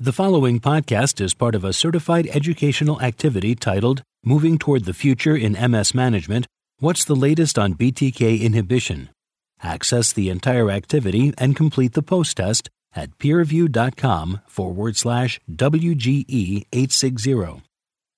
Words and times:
The 0.00 0.12
following 0.12 0.58
podcast 0.58 1.20
is 1.20 1.34
part 1.34 1.54
of 1.54 1.62
a 1.62 1.72
certified 1.72 2.26
educational 2.26 3.00
activity 3.00 3.54
titled 3.54 4.02
Moving 4.24 4.58
Toward 4.58 4.86
the 4.86 4.92
Future 4.92 5.36
in 5.36 5.52
MS 5.52 5.94
Management 5.94 6.48
What's 6.80 7.04
the 7.04 7.14
Latest 7.14 7.60
on 7.60 7.74
BTK 7.74 8.40
Inhibition? 8.40 9.10
Access 9.62 10.12
the 10.12 10.30
entire 10.30 10.68
activity 10.68 11.32
and 11.38 11.54
complete 11.54 11.92
the 11.92 12.02
post 12.02 12.38
test 12.38 12.68
at 12.92 13.18
peerview.com 13.18 14.40
forward 14.48 14.96
slash 14.96 15.38
WGE 15.48 16.66
860. 16.72 17.62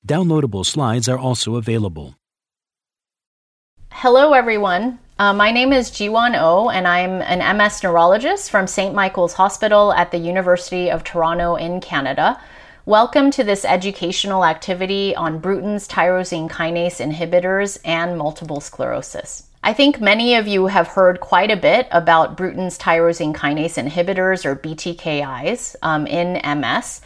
Downloadable 0.07 0.65
slides 0.65 1.11
are 1.11 1.19
also 1.19 1.57
available. 1.57 2.15
Hello, 3.91 4.33
everyone. 4.33 4.99
Uh, 5.19 5.33
my 5.33 5.51
name 5.51 5.73
is 5.73 5.91
Jiwon 5.91 6.39
Oh, 6.39 6.69
and 6.69 6.87
I'm 6.87 7.23
an 7.23 7.57
MS 7.57 7.83
neurologist 7.83 8.51
from 8.51 8.67
St. 8.67 8.95
Michael's 8.95 9.33
Hospital 9.33 9.91
at 9.95 10.11
the 10.11 10.19
University 10.19 10.91
of 10.91 11.05
Toronto 11.05 11.55
in 11.57 11.81
Canada. 11.81 12.39
Welcome 12.85 13.31
to 13.31 13.43
this 13.43 13.65
educational 13.65 14.45
activity 14.45 15.17
on 15.17 15.39
Bruton's 15.39 15.89
tyrosine 15.89 16.51
kinase 16.51 17.01
inhibitors 17.01 17.79
and 17.83 18.19
multiple 18.19 18.61
sclerosis. 18.61 19.45
I 19.65 19.73
think 19.73 20.03
many 20.03 20.35
of 20.35 20.47
you 20.47 20.67
have 20.67 20.89
heard 20.89 21.21
quite 21.21 21.51
a 21.51 21.57
bit 21.57 21.89
about 21.93 22.37
Bruton's 22.37 22.79
tyrosine 22.79 23.35
kinase 23.35 23.83
inhibitors 23.83 24.45
or 24.45 24.55
BTKIs 24.55 25.77
um, 25.81 26.07
in 26.07 26.43
MS. 26.61 27.01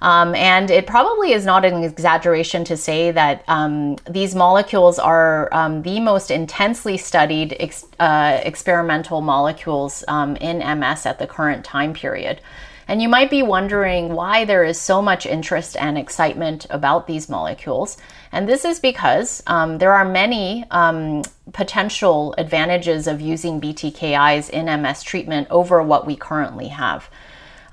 Um, 0.00 0.34
and 0.34 0.70
it 0.70 0.86
probably 0.86 1.32
is 1.32 1.44
not 1.44 1.64
an 1.64 1.82
exaggeration 1.82 2.64
to 2.64 2.76
say 2.76 3.10
that 3.10 3.42
um, 3.48 3.96
these 4.08 4.34
molecules 4.34 4.98
are 4.98 5.48
um, 5.52 5.82
the 5.82 6.00
most 6.00 6.30
intensely 6.30 6.96
studied 6.96 7.56
ex- 7.58 7.86
uh, 7.98 8.40
experimental 8.42 9.20
molecules 9.20 10.04
um, 10.08 10.36
in 10.36 10.58
MS 10.58 11.06
at 11.06 11.18
the 11.18 11.26
current 11.26 11.64
time 11.64 11.94
period. 11.94 12.40
And 12.88 13.02
you 13.02 13.08
might 13.08 13.30
be 13.30 13.42
wondering 13.42 14.10
why 14.14 14.44
there 14.44 14.62
is 14.62 14.80
so 14.80 15.02
much 15.02 15.26
interest 15.26 15.76
and 15.76 15.98
excitement 15.98 16.66
about 16.70 17.08
these 17.08 17.28
molecules. 17.28 17.96
And 18.30 18.48
this 18.48 18.64
is 18.64 18.78
because 18.78 19.42
um, 19.48 19.78
there 19.78 19.92
are 19.92 20.04
many 20.04 20.64
um, 20.70 21.22
potential 21.52 22.34
advantages 22.38 23.08
of 23.08 23.20
using 23.20 23.60
BTKIs 23.60 24.50
in 24.50 24.82
MS 24.82 25.02
treatment 25.02 25.48
over 25.50 25.82
what 25.82 26.06
we 26.06 26.14
currently 26.14 26.68
have. 26.68 27.10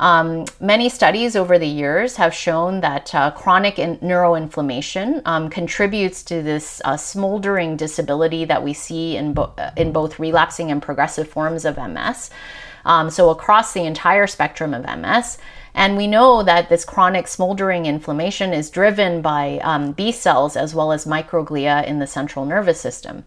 Um, 0.04 0.44
many 0.60 0.90
studies 0.90 1.34
over 1.34 1.58
the 1.58 1.66
years 1.66 2.18
have 2.18 2.34
shown 2.34 2.82
that 2.82 3.16
uh, 3.16 3.32
chronic 3.32 3.80
in- 3.80 4.00
neuroinflammation 4.00 5.22
um, 5.24 5.50
contributes 5.50 6.24
to 6.24 6.42
this 6.42 6.82
uh, 6.84 6.98
smoldering 6.98 7.78
disability 7.78 8.44
that 8.44 8.62
we 8.62 8.74
see 8.74 9.16
in, 9.16 9.34
bo- 9.34 9.54
uh, 9.58 9.72
in 9.78 9.94
both 9.94 10.20
relapsing 10.20 10.72
and 10.72 10.82
progressive 10.82 11.30
forms 11.30 11.64
of 11.64 11.78
MS. 11.78 12.30
Um, 12.84 13.10
so, 13.10 13.30
across 13.30 13.72
the 13.72 13.86
entire 13.86 14.28
spectrum 14.28 14.74
of 14.74 14.84
MS. 14.84 15.38
And 15.74 15.96
we 15.96 16.08
know 16.08 16.44
that 16.44 16.68
this 16.68 16.84
chronic 16.84 17.30
smoldering 17.30 17.86
inflammation 17.86 18.52
is 18.54 18.70
driven 18.70 19.22
by 19.22 19.60
um, 19.60 19.94
B 19.94 20.12
cells 20.12 20.58
as 20.58 20.76
well 20.76 20.92
as 20.92 21.06
microglia 21.06 21.88
in 21.88 22.00
the 22.00 22.08
central 22.08 22.44
nervous 22.44 22.82
system. 22.82 23.24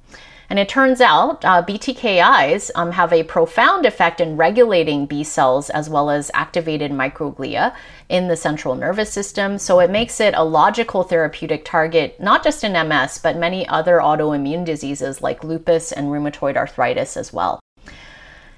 And 0.48 0.58
it 0.58 0.69
turns 0.69 1.00
out 1.00 1.44
uh, 1.44 1.62
BTKIs 1.62 2.70
um, 2.75 2.92
have 2.92 3.12
a 3.12 3.25
profound 3.25 3.84
effect 3.84 4.20
in 4.20 4.36
regulating 4.36 5.06
B 5.06 5.25
cells 5.25 5.70
as 5.70 5.91
well 5.91 6.11
as 6.11 6.30
activated 6.34 6.92
microglia 6.92 7.75
in 8.08 8.28
the 8.28 8.36
central 8.36 8.75
nervous 8.75 9.12
system. 9.12 9.58
So 9.58 9.80
it 9.80 9.91
makes 9.91 10.20
it 10.20 10.34
a 10.34 10.44
logical 10.44 11.03
therapeutic 11.03 11.64
target, 11.64 12.20
not 12.20 12.44
just 12.44 12.62
in 12.62 12.72
MS, 12.88 13.19
but 13.19 13.36
many 13.36 13.66
other 13.69 13.98
autoimmune 13.98 14.64
diseases 14.64 15.22
like 15.22 15.42
lupus 15.42 15.92
and 15.92 16.08
rheumatoid 16.08 16.56
arthritis 16.56 17.16
as 17.16 17.33
well. 17.33 17.60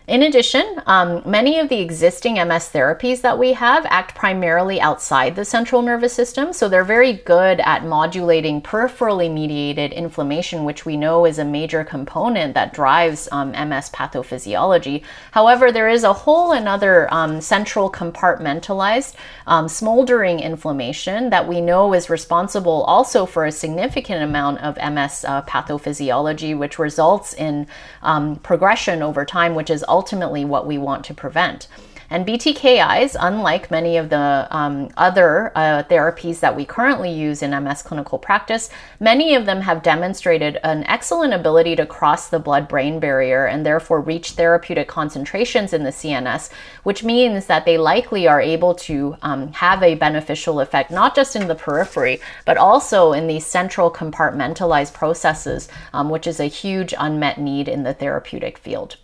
In 0.09 0.23
addition, 0.23 0.81
um, 0.87 1.21
many 1.27 1.59
of 1.59 1.69
the 1.69 1.81
existing 1.81 2.37
MS 2.37 2.71
therapies 2.71 3.21
that 3.21 3.39
we 3.39 3.53
have 3.53 3.85
act 3.91 4.15
primarily 4.15 4.81
outside 4.81 5.37
the 5.37 5.45
central 5.45 5.83
nervous 5.83 6.15
system, 6.15 6.55
so 6.55 6.67
they're 6.67 6.83
very 6.83 7.13
good 7.13 7.61
at 7.61 7.85
modulating 7.85 8.63
peripherally 8.63 9.31
mediated 9.31 9.93
inflammation, 9.93 10.65
which 10.65 10.87
we 10.87 10.97
know 10.97 11.27
is 11.27 11.39
a 11.39 11.45
major 11.45 11.85
component 11.85 12.55
that 12.55 12.73
drives 12.73 13.29
um, 13.33 13.51
MS 13.51 13.91
pathophysiology. 13.91 15.05
However, 15.33 15.71
there 15.71 15.91
is 15.91 16.05
a 16.05 16.15
whole 16.15 16.53
another 16.53 17.13
um, 17.13 17.43
central 17.43 17.93
compartmentalized 17.93 19.15
um, 19.47 19.69
smoldering 19.69 20.41
inflammation 20.41 21.29
that 21.29 21.47
we 21.47 21.61
know 21.61 21.93
is 21.93 22.09
responsible 22.09 22.83
also 22.85 23.27
for 23.27 23.45
a 23.45 23.53
significant 23.53 24.23
amount 24.23 24.61
of 24.61 24.77
MS 24.77 25.27
uh, 25.29 25.43
pathophysiology, 25.43 26.57
which 26.57 26.79
results 26.79 27.35
in 27.35 27.67
um, 28.01 28.37
progression 28.37 29.03
over 29.03 29.27
time, 29.27 29.55
which 29.55 29.69
is 29.69 29.85
ultimately 29.99 30.45
what 30.45 30.67
we 30.71 30.79
want 30.79 31.05
to 31.07 31.15
prevent. 31.25 31.67
And 32.11 32.27
BTKIs, 32.27 33.17
unlike 33.21 33.71
many 33.71 33.99
of 33.99 34.09
the 34.09 34.49
um, 34.51 34.89
other 34.97 35.53
uh, 35.55 35.83
therapies 35.83 36.41
that 36.41 36.57
we 36.57 36.65
currently 36.65 37.13
use 37.13 37.43
in 37.43 37.51
MS 37.51 37.83
clinical 37.83 38.19
practice, 38.19 38.71
many 38.99 39.35
of 39.35 39.45
them 39.45 39.61
have 39.61 39.83
demonstrated 39.83 40.59
an 40.65 40.85
excellent 40.85 41.35
ability 41.35 41.77
to 41.77 41.85
cross 41.85 42.31
the 42.31 42.39
blood 42.39 42.67
brain 42.67 42.99
barrier 42.99 43.45
and 43.45 43.67
therefore 43.67 44.01
reach 44.01 44.33
therapeutic 44.33 44.89
concentrations 44.89 45.75
in 45.75 45.85
the 45.85 45.91
CNS, 45.91 46.51
which 46.83 47.05
means 47.05 47.45
that 47.45 47.67
they 47.67 47.77
likely 47.77 48.27
are 48.27 48.41
able 48.41 48.75
to 48.75 49.15
um, 49.21 49.53
have 49.53 49.83
a 49.83 49.95
beneficial 49.95 50.61
effect 50.61 50.91
not 50.91 51.15
just 51.15 51.37
in 51.37 51.47
the 51.47 51.55
periphery, 51.55 52.21
but 52.47 52.57
also 52.57 53.13
in 53.13 53.27
these 53.27 53.45
central 53.45 53.91
compartmentalized 53.91 54.95
processes, 54.95 55.69
um, 55.93 56.09
which 56.09 56.27
is 56.27 56.41
a 56.41 56.47
huge 56.47 56.95
unmet 56.99 57.39
need 57.39 57.69
in 57.69 57.83
the 57.83 57.93
therapeutic 57.93 58.57
field. 58.57 58.97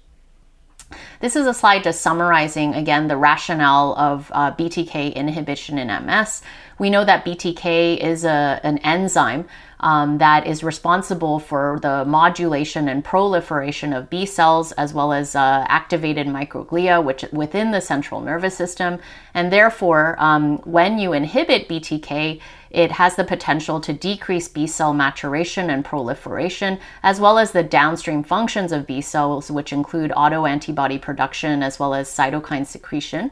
This 1.20 1.36
is 1.36 1.46
a 1.46 1.54
slide 1.54 1.84
just 1.84 2.00
summarizing 2.00 2.74
again 2.74 3.08
the 3.08 3.16
rationale 3.16 3.94
of 3.96 4.30
uh, 4.34 4.52
BTK 4.52 5.14
inhibition 5.14 5.78
in 5.78 5.88
MS. 5.88 6.42
We 6.78 6.90
know 6.90 7.04
that 7.04 7.24
BTK 7.24 7.98
is 7.98 8.24
a, 8.24 8.60
an 8.62 8.78
enzyme 8.78 9.46
um, 9.80 10.18
that 10.18 10.46
is 10.46 10.64
responsible 10.64 11.38
for 11.38 11.78
the 11.82 12.04
modulation 12.06 12.88
and 12.88 13.04
proliferation 13.04 13.92
of 13.92 14.08
B 14.08 14.24
cells 14.24 14.72
as 14.72 14.94
well 14.94 15.12
as 15.12 15.36
uh, 15.36 15.64
activated 15.68 16.26
microglia, 16.26 17.04
which 17.04 17.24
within 17.32 17.70
the 17.70 17.80
central 17.80 18.20
nervous 18.20 18.56
system. 18.56 18.98
And 19.34 19.52
therefore, 19.52 20.16
um, 20.18 20.58
when 20.58 20.98
you 20.98 21.12
inhibit 21.12 21.68
BTK, 21.68 22.40
it 22.74 22.90
has 22.90 23.14
the 23.14 23.24
potential 23.24 23.80
to 23.80 23.92
decrease 23.92 24.48
B 24.48 24.66
cell 24.66 24.92
maturation 24.92 25.70
and 25.70 25.84
proliferation, 25.84 26.80
as 27.04 27.20
well 27.20 27.38
as 27.38 27.52
the 27.52 27.62
downstream 27.62 28.24
functions 28.24 28.72
of 28.72 28.86
B 28.86 29.00
cells, 29.00 29.50
which 29.50 29.72
include 29.72 30.10
autoantibody 30.10 31.00
production 31.00 31.62
as 31.62 31.78
well 31.78 31.94
as 31.94 32.08
cytokine 32.08 32.66
secretion. 32.66 33.30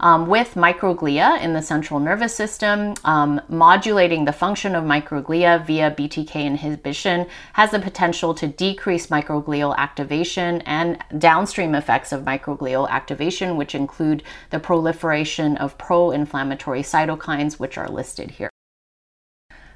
Um, 0.00 0.26
with 0.26 0.54
microglia 0.54 1.40
in 1.40 1.52
the 1.52 1.62
central 1.62 2.00
nervous 2.00 2.34
system, 2.34 2.94
um, 3.04 3.40
modulating 3.48 4.24
the 4.24 4.32
function 4.32 4.74
of 4.74 4.82
microglia 4.82 5.64
via 5.64 5.92
BTK 5.92 6.44
inhibition 6.44 7.28
has 7.52 7.70
the 7.70 7.78
potential 7.78 8.34
to 8.34 8.48
decrease 8.48 9.06
microglial 9.06 9.76
activation 9.76 10.60
and 10.62 10.98
downstream 11.18 11.76
effects 11.76 12.10
of 12.10 12.24
microglial 12.24 12.88
activation, 12.88 13.56
which 13.56 13.76
include 13.76 14.24
the 14.50 14.58
proliferation 14.58 15.56
of 15.58 15.78
pro 15.78 16.10
inflammatory 16.10 16.82
cytokines, 16.82 17.60
which 17.60 17.78
are 17.78 17.88
listed 17.88 18.32
here. 18.32 18.50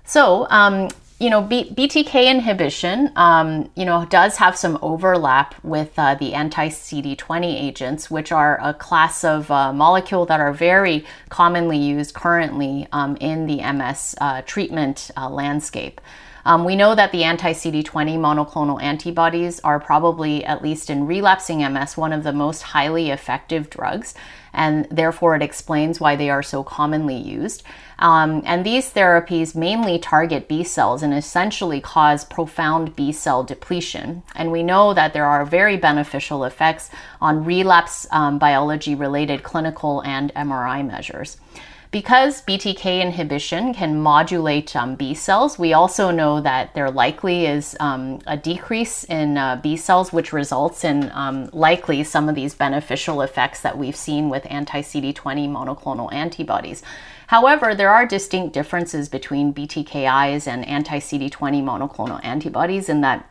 So, 0.07 0.47
um, 0.51 0.89
you 1.19 1.31
know, 1.31 1.43
B- 1.43 1.73
BTK 1.75 2.27
inhibition, 2.27 3.11
um, 3.17 3.71
you 3.75 3.85
know, 3.85 4.05
does 4.05 4.37
have 4.37 4.57
some 4.57 4.79
overlap 4.83 5.55
with 5.65 5.99
uh, 5.99 6.15
the 6.15 6.35
anti-CD20 6.35 7.45
agents, 7.45 8.11
which 8.11 8.33
are 8.33 8.61
a 8.63 8.75
class 8.75 9.25
of 9.25 9.51
uh, 9.51 9.73
molecule 9.73 10.27
that 10.27 10.41
are 10.41 10.53
very 10.53 11.05
commonly 11.29 11.79
used 11.79 12.15
currently 12.15 12.87
um, 12.93 13.17
in 13.17 13.47
the 13.47 13.57
MS 13.73 14.15
uh, 14.21 14.43
treatment 14.43 15.11
uh, 15.17 15.29
landscape. 15.29 16.01
Um, 16.47 16.65
we 16.65 16.77
know 16.77 16.95
that 16.95 17.11
the 17.11 17.25
anti 17.25 17.53
CD20 17.53 18.19
monoclonal 18.19 18.81
antibodies 18.81 19.59
are 19.65 19.81
probably, 19.81 20.45
at 20.45 20.63
least 20.63 20.89
in 20.89 21.05
relapsing 21.05 21.59
MS, 21.59 21.97
one 21.97 22.13
of 22.13 22.23
the 22.23 22.33
most 22.33 22.63
highly 22.63 23.11
effective 23.11 23.69
drugs, 23.69 24.15
and 24.53 24.87
therefore 24.89 25.35
it 25.35 25.43
explains 25.43 25.99
why 25.99 26.15
they 26.15 26.31
are 26.31 26.45
so 26.45 26.63
commonly 26.63 27.17
used. 27.17 27.65
Um, 27.99 28.43
and 28.47 28.65
these 28.65 28.93
therapies 28.93 29.57
mainly 29.57 29.99
target 29.99 30.47
B 30.47 30.63
cells 30.63 31.03
and 31.03 31.13
essentially 31.13 31.81
cause 31.81 32.25
profound 32.25 32.95
B 32.95 33.11
cell 33.11 33.43
depletion. 33.43 34.23
And 34.37 34.53
we 34.53 34.63
know 34.63 34.95
that 34.95 35.15
there 35.15 35.27
are 35.27 35.45
very 35.45 35.77
beneficial 35.77 36.45
effects 36.45 36.91
on 37.21 37.45
relapse 37.45 38.07
um, 38.13 38.39
biology 38.39 38.95
related 38.95 39.43
clinical 39.43 40.01
and 40.03 40.33
MRI 40.35 40.87
measures. 40.87 41.39
Because 41.91 42.43
BTK 42.43 43.01
inhibition 43.01 43.73
can 43.73 44.01
modulate 44.01 44.75
um, 44.75 44.97
B 44.97 45.15
cells, 45.15 45.59
we 45.59 45.73
also 45.73 46.11
know 46.11 46.41
that 46.41 46.75
there 46.75 46.91
likely 46.91 47.47
is 47.47 47.77
um, 47.81 48.21
a 48.27 48.37
decrease 48.37 49.05
in 49.05 49.39
uh, 49.39 49.61
B 49.63 49.77
cells, 49.77 50.13
which 50.13 50.33
results 50.33 50.85
in 50.85 51.11
um, 51.13 51.49
likely 51.53 52.03
some 52.03 52.29
of 52.29 52.35
these 52.35 52.55
beneficial 52.55 53.23
effects 53.23 53.61
that 53.61 53.79
we've 53.79 53.97
seen 53.97 54.29
with 54.29 54.47
anti 54.51 54.81
CD20 54.81 55.49
monoclonal 55.49 56.13
antibodies. 56.13 56.83
However, 57.29 57.75
there 57.75 57.91
are 57.91 58.07
distinct 58.07 58.53
differences 58.53 59.09
between 59.09 59.55
BTKIs 59.55 60.47
and 60.47 60.67
anti 60.67 60.99
CD20 60.99 61.63
monoclonal 61.63 62.25
antibodies 62.25 62.89
in 62.89 63.01
that 63.03 63.29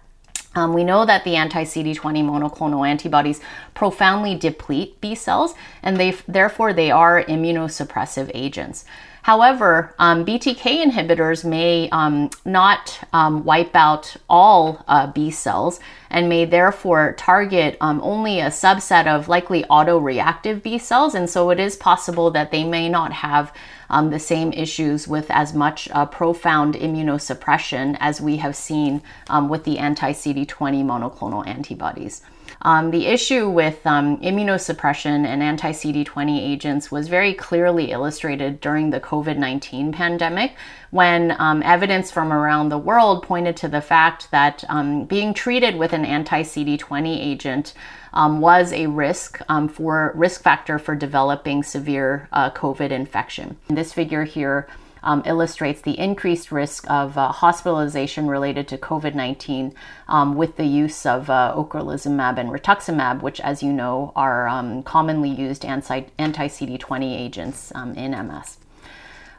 Um, 0.55 0.73
we 0.73 0.83
know 0.83 1.05
that 1.05 1.23
the 1.25 1.35
anti 1.35 1.63
CD20 1.63 2.23
monoclonal 2.23 2.87
antibodies 2.87 3.41
profoundly 3.73 4.35
deplete 4.35 4.99
B 5.01 5.13
cells, 5.13 5.53
and 5.83 5.97
they 5.97 6.11
therefore 6.27 6.73
they 6.73 6.91
are 6.91 7.23
immunosuppressive 7.23 8.31
agents. 8.33 8.85
However, 9.25 9.91
um, 9.97 10.23
BTK 10.23 10.85
inhibitors 10.85 11.43
may 11.43 11.89
um, 11.89 12.29
not 12.45 12.99
um, 13.11 13.43
wipe 13.43 13.75
out 13.75 14.15
all 14.29 14.85
uh, 14.87 15.07
B 15.07 15.31
cells 15.31 15.79
and 16.11 16.29
may 16.29 16.45
therefore 16.45 17.15
target 17.17 17.75
um, 17.81 17.99
only 18.03 18.39
a 18.39 18.49
subset 18.49 19.07
of 19.07 19.27
likely 19.27 19.63
autoreactive 19.63 20.61
B 20.61 20.77
cells, 20.77 21.15
and 21.15 21.27
so 21.27 21.49
it 21.49 21.59
is 21.59 21.75
possible 21.75 22.29
that 22.29 22.51
they 22.51 22.63
may 22.63 22.87
not 22.87 23.13
have 23.13 23.51
um, 23.89 24.11
the 24.11 24.19
same 24.19 24.53
issues 24.53 25.07
with 25.07 25.25
as 25.31 25.55
much 25.55 25.89
uh, 25.89 26.05
profound 26.05 26.75
immunosuppression 26.75 27.97
as 27.99 28.21
we 28.21 28.37
have 28.37 28.55
seen 28.55 29.01
with 29.49 29.63
the 29.63 29.79
anti 29.79 30.11
CD20 30.11 30.85
monoclonal 30.85 31.47
antibodies. 31.47 32.21
Um, 32.65 32.89
the 32.89 33.05
issue 33.05 33.47
with 33.47 33.85
um, 33.85 34.17
immunosuppression 34.21 35.23
and 35.23 35.43
anti 35.43 35.71
CD20 35.71 36.39
agents 36.39 36.89
was 36.89 37.07
very 37.07 37.31
clearly 37.35 37.91
illustrated 37.91 38.59
during 38.59 38.89
the 38.89 38.99
COVID 38.99 39.37
19 39.37 39.91
pandemic 39.91 40.55
when 40.89 41.35
um, 41.37 41.61
evidence 41.61 42.09
from 42.09 42.33
around 42.33 42.69
the 42.69 42.79
world 42.79 43.21
pointed 43.21 43.55
to 43.57 43.67
the 43.67 43.81
fact 43.81 44.31
that 44.31 44.63
um, 44.67 45.05
being 45.05 45.31
treated 45.31 45.75
with 45.75 45.93
an 45.93 46.05
anti 46.05 46.41
CD20 46.41 47.15
agent 47.15 47.75
um, 48.13 48.41
was 48.41 48.73
a 48.73 48.87
risk 48.87 49.39
um, 49.47 49.67
for 49.67 50.11
risk 50.15 50.41
factor 50.41 50.79
for 50.79 50.95
developing 50.95 51.61
severe 51.61 52.27
uh, 52.31 52.49
COVID 52.49 52.89
infection. 52.89 53.57
This 53.67 53.93
figure 53.93 54.23
here 54.23 54.67
um, 55.05 55.21
illustrates 55.25 55.81
the 55.81 55.97
increased 55.97 56.51
risk 56.51 56.89
of 56.89 57.17
uh, 57.17 57.31
hospitalization 57.31 58.27
related 58.27 58.67
to 58.69 58.77
COVID 58.77 59.15
19 59.15 59.73
um, 60.09 60.35
with 60.35 60.57
the 60.57 60.65
use 60.65 61.05
of 61.05 61.29
uh, 61.29 61.53
ocrelizumab 61.55 62.37
and 62.37 62.49
rituximab, 62.49 63.21
which, 63.21 63.39
as 63.39 63.63
you 63.63 63.71
know, 63.71 64.11
are 64.15 64.47
um, 64.47 64.83
commonly 64.83 65.29
used 65.29 65.63
anti 65.63 66.01
CD20 66.19 67.17
agents 67.17 67.71
um, 67.75 67.93
in 67.93 68.11
MS. 68.11 68.57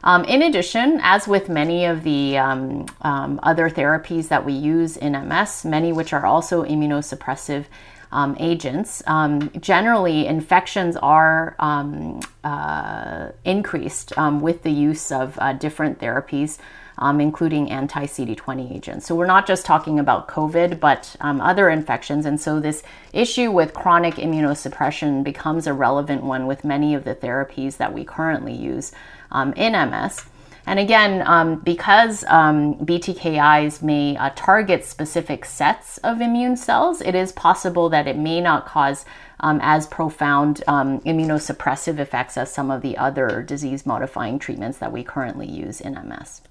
Um, 0.03 0.23
in 0.23 0.41
addition, 0.41 0.99
as 1.03 1.27
with 1.27 1.49
many 1.49 1.85
of 1.85 2.03
the 2.03 2.37
um, 2.37 2.85
um, 3.01 3.39
other 3.43 3.69
therapies 3.69 4.29
that 4.29 4.45
we 4.45 4.53
use 4.53 4.95
in 4.95 5.13
MS, 5.27 5.65
many 5.65 5.91
which 5.91 6.13
are 6.13 6.25
also 6.25 6.63
immunosuppressive 6.63 7.65
um, 8.11 8.35
agents, 8.39 9.03
um, 9.07 9.51
generally 9.59 10.25
infections 10.27 10.95
are 10.97 11.55
um, 11.59 12.21
uh, 12.43 13.29
increased 13.43 14.17
um, 14.17 14.41
with 14.41 14.63
the 14.63 14.71
use 14.71 15.11
of 15.11 15.37
uh, 15.39 15.53
different 15.53 15.99
therapies. 15.99 16.57
Um, 16.99 17.21
including 17.21 17.69
anti 17.69 18.07
CD20 18.07 18.75
agents. 18.75 19.05
So, 19.05 19.13
we're 19.13 19.27
not 19.27 19.45
just 19.45 19.67
talking 19.67 19.99
about 19.99 20.27
COVID, 20.27 20.79
but 20.79 21.15
other 21.21 21.69
infections. 21.69 22.25
And 22.25 22.41
so, 22.41 22.59
this 22.59 22.81
issue 23.13 23.51
with 23.51 23.75
chronic 23.75 24.15
immunosuppression 24.15 25.23
becomes 25.23 25.67
a 25.67 25.73
relevant 25.73 26.23
one 26.23 26.47
with 26.47 26.63
many 26.63 26.95
of 26.95 27.03
the 27.03 27.13
therapies 27.13 27.77
that 27.77 27.93
we 27.93 28.03
currently 28.03 28.55
use 28.55 28.93
in 29.31 29.73
MS. 29.73 30.25
And 30.67 30.79
again, 30.79 31.23
um, 31.25 31.59
because 31.61 32.25
um, 32.27 32.75
BTKIs 32.75 33.81
may 33.81 34.17
uh, 34.17 34.31
target 34.35 34.83
specific 34.83 35.45
sets 35.45 35.97
of 35.99 36.19
immune 36.19 36.57
cells, 36.57 36.99
it 36.99 37.15
is 37.15 37.31
possible 37.31 37.87
that 37.89 38.05
it 38.05 38.17
may 38.17 38.41
not 38.41 38.65
cause 38.65 39.05
um, 39.39 39.59
as 39.63 39.87
profound 39.87 40.63
um, 40.67 40.99
immunosuppressive 41.01 41.99
effects 41.99 42.37
as 42.37 42.51
some 42.51 42.69
of 42.69 42.81
the 42.81 42.97
other 42.97 43.41
disease 43.43 43.85
modifying 43.85 44.39
treatments 44.39 44.77
that 44.79 44.91
we 44.91 45.05
currently 45.05 45.47
use 45.47 45.79
in 45.79 45.93
MS. 45.93 46.41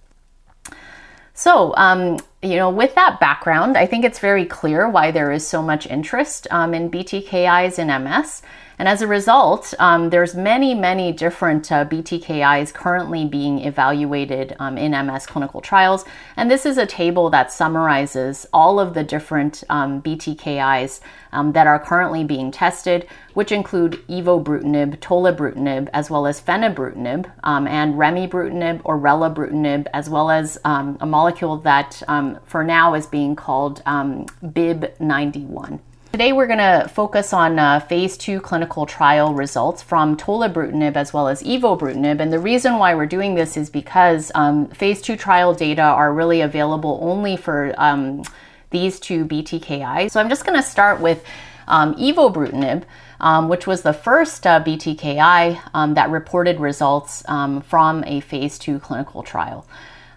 So, 1.34 1.74
um, 1.76 2.18
you 2.40 2.56
know, 2.56 2.70
with 2.70 2.94
that 2.94 3.20
background, 3.20 3.76
I 3.76 3.84
think 3.84 4.06
it's 4.06 4.18
very 4.18 4.46
clear 4.46 4.88
why 4.88 5.10
there 5.10 5.30
is 5.30 5.46
so 5.46 5.60
much 5.60 5.86
interest 5.86 6.46
um, 6.50 6.72
in 6.72 6.90
BTKIs 6.90 7.78
in 7.78 7.88
MS. 7.88 8.40
And 8.78 8.88
as 8.88 9.00
a 9.00 9.06
result, 9.06 9.72
um, 9.78 10.10
there's 10.10 10.34
many, 10.34 10.74
many 10.74 11.10
different 11.10 11.72
uh, 11.72 11.86
BTKIs 11.86 12.74
currently 12.74 13.24
being 13.24 13.60
evaluated 13.60 14.54
um, 14.58 14.76
in 14.76 14.90
MS 14.92 15.26
clinical 15.26 15.62
trials. 15.62 16.04
And 16.36 16.50
this 16.50 16.66
is 16.66 16.76
a 16.76 16.84
table 16.84 17.30
that 17.30 17.50
summarizes 17.50 18.46
all 18.52 18.78
of 18.78 18.92
the 18.92 19.02
different 19.02 19.64
um, 19.70 20.02
BTKIs 20.02 21.00
um, 21.32 21.52
that 21.52 21.66
are 21.66 21.78
currently 21.78 22.22
being 22.22 22.50
tested, 22.50 23.06
which 23.32 23.50
include 23.50 24.04
evobrutinib, 24.08 24.98
tolebrutinib, 24.98 25.88
as 25.94 26.10
well 26.10 26.26
as 26.26 26.40
fenebrutinib, 26.40 27.30
um, 27.44 27.66
and 27.66 27.94
remibrutinib 27.94 28.82
orelabrutinib, 28.82 29.86
as 29.94 30.10
well 30.10 30.30
as 30.30 30.58
um, 30.64 30.98
a 31.00 31.06
molecule 31.06 31.56
that 31.58 32.02
for 32.44 32.62
now 32.62 32.94
is 32.94 33.06
being 33.06 33.34
called 33.34 33.82
BIIB91. 33.84 35.80
Today 36.16 36.32
we're 36.32 36.46
going 36.46 36.60
to 36.60 36.88
focus 36.88 37.34
on 37.34 37.58
uh, 37.58 37.78
phase 37.78 38.16
two 38.16 38.40
clinical 38.40 38.86
trial 38.86 39.34
results 39.34 39.82
from 39.82 40.16
tolebrutinib 40.16 40.96
as 40.96 41.12
well 41.12 41.28
as 41.28 41.42
evobrutinib. 41.42 42.20
And 42.20 42.32
the 42.32 42.38
reason 42.38 42.78
why 42.78 42.94
we're 42.94 43.04
doing 43.04 43.34
this 43.34 43.58
is 43.58 43.68
because 43.68 44.32
um, 44.34 44.68
phase 44.68 45.02
two 45.02 45.18
trial 45.18 45.52
data 45.52 45.82
are 45.82 46.14
really 46.14 46.40
available 46.40 47.00
only 47.02 47.36
for 47.36 47.74
um, 47.76 48.22
these 48.70 48.98
two 48.98 49.26
BTKIs. 49.26 50.12
So 50.12 50.18
I'm 50.18 50.30
just 50.30 50.46
going 50.46 50.56
to 50.56 50.66
start 50.66 51.02
with 51.02 51.22
um, 51.68 51.94
evobrutinib. 51.96 52.84
Um, 53.18 53.48
which 53.48 53.66
was 53.66 53.80
the 53.80 53.94
first 53.94 54.46
uh, 54.46 54.62
BTKI 54.62 55.70
um, 55.72 55.94
that 55.94 56.10
reported 56.10 56.60
results 56.60 57.24
um, 57.28 57.62
from 57.62 58.04
a 58.04 58.20
phase 58.20 58.58
two 58.58 58.78
clinical 58.78 59.22
trial. 59.22 59.66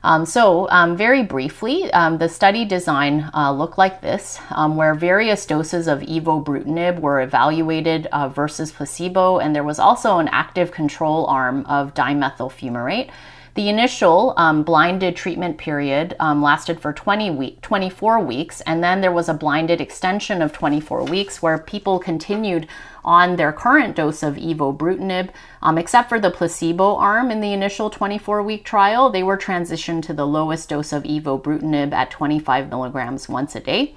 Um, 0.03 0.25
so, 0.25 0.69
um, 0.69 0.95
very 0.95 1.23
briefly, 1.23 1.91
um, 1.91 2.17
the 2.17 2.29
study 2.29 2.63
design 2.63 3.29
uh, 3.33 3.51
looked 3.51 3.77
like 3.77 4.01
this, 4.01 4.39
um, 4.51 4.75
where 4.77 4.93
various 4.95 5.45
doses 5.45 5.87
of 5.87 5.99
evobrutinib 5.99 6.99
were 6.99 7.21
evaluated 7.21 8.07
uh, 8.07 8.29
versus 8.29 8.71
placebo, 8.71 9.39
and 9.39 9.53
there 9.53 9.63
was 9.63 9.77
also 9.77 10.19
an 10.19 10.29
active 10.29 10.71
control 10.71 11.25
arm 11.25 11.65
of 11.65 11.93
dimethyl 11.93 12.49
fumarate. 12.49 13.09
The 13.55 13.67
initial 13.67 14.33
um, 14.37 14.63
blinded 14.63 15.15
treatment 15.15 15.57
period 15.57 16.15
um, 16.19 16.41
lasted 16.41 16.79
for 16.79 16.93
20 16.93 17.31
week, 17.31 17.61
24 17.61 18.19
weeks, 18.19 18.61
and 18.61 18.83
then 18.83 19.01
there 19.01 19.11
was 19.11 19.27
a 19.27 19.33
blinded 19.33 19.81
extension 19.81 20.41
of 20.41 20.53
24 20.53 21.05
weeks 21.05 21.41
where 21.41 21.57
people 21.57 21.99
continued 21.99 22.67
on 23.03 23.35
their 23.35 23.51
current 23.51 23.95
dose 23.95 24.21
of 24.21 24.35
evobrutinib, 24.35 25.29
um, 25.61 25.77
except 25.77 26.09
for 26.09 26.19
the 26.19 26.29
placebo 26.29 26.95
arm 26.95 27.31
in 27.31 27.41
the 27.41 27.53
initial 27.53 27.89
24 27.89 28.43
week 28.43 28.63
trial. 28.63 29.09
They 29.09 29.23
were 29.23 29.37
transitioned 29.37 30.03
to 30.03 30.13
the 30.13 30.27
lowest 30.27 30.69
dose 30.69 30.93
of 30.93 31.03
evobrutinib 31.03 31.91
at 31.91 32.11
25 32.11 32.69
milligrams 32.69 33.27
once 33.27 33.55
a 33.55 33.59
day. 33.59 33.95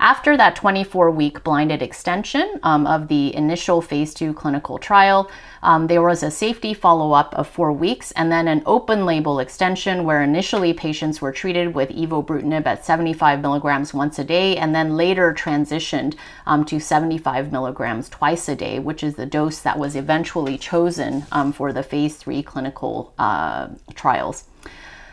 After 0.00 0.36
that 0.36 0.54
24 0.54 1.10
week 1.10 1.42
blinded 1.42 1.82
extension 1.82 2.60
um, 2.62 2.86
of 2.86 3.08
the 3.08 3.34
initial 3.34 3.82
phase 3.82 4.14
two 4.14 4.32
clinical 4.32 4.78
trial, 4.78 5.28
um, 5.60 5.88
there 5.88 6.02
was 6.02 6.22
a 6.22 6.30
safety 6.30 6.72
follow 6.72 7.10
up 7.10 7.34
of 7.34 7.48
four 7.48 7.72
weeks 7.72 8.12
and 8.12 8.30
then 8.30 8.46
an 8.46 8.62
open 8.64 9.04
label 9.04 9.40
extension 9.40 10.04
where 10.04 10.22
initially 10.22 10.72
patients 10.72 11.20
were 11.20 11.32
treated 11.32 11.74
with 11.74 11.88
evobrutinib 11.88 12.64
at 12.64 12.84
75 12.84 13.40
milligrams 13.40 13.92
once 13.92 14.20
a 14.20 14.24
day 14.24 14.56
and 14.56 14.72
then 14.72 14.96
later 14.96 15.34
transitioned 15.34 16.14
um, 16.46 16.64
to 16.64 16.78
75 16.78 17.50
milligrams 17.50 18.08
twice 18.08 18.48
a 18.48 18.54
day, 18.54 18.78
which 18.78 19.02
is 19.02 19.16
the 19.16 19.26
dose 19.26 19.58
that 19.60 19.80
was 19.80 19.96
eventually 19.96 20.56
chosen 20.56 21.26
um, 21.32 21.52
for 21.52 21.72
the 21.72 21.82
phase 21.82 22.16
three 22.16 22.40
clinical 22.40 23.12
uh, 23.18 23.66
trials. 23.96 24.44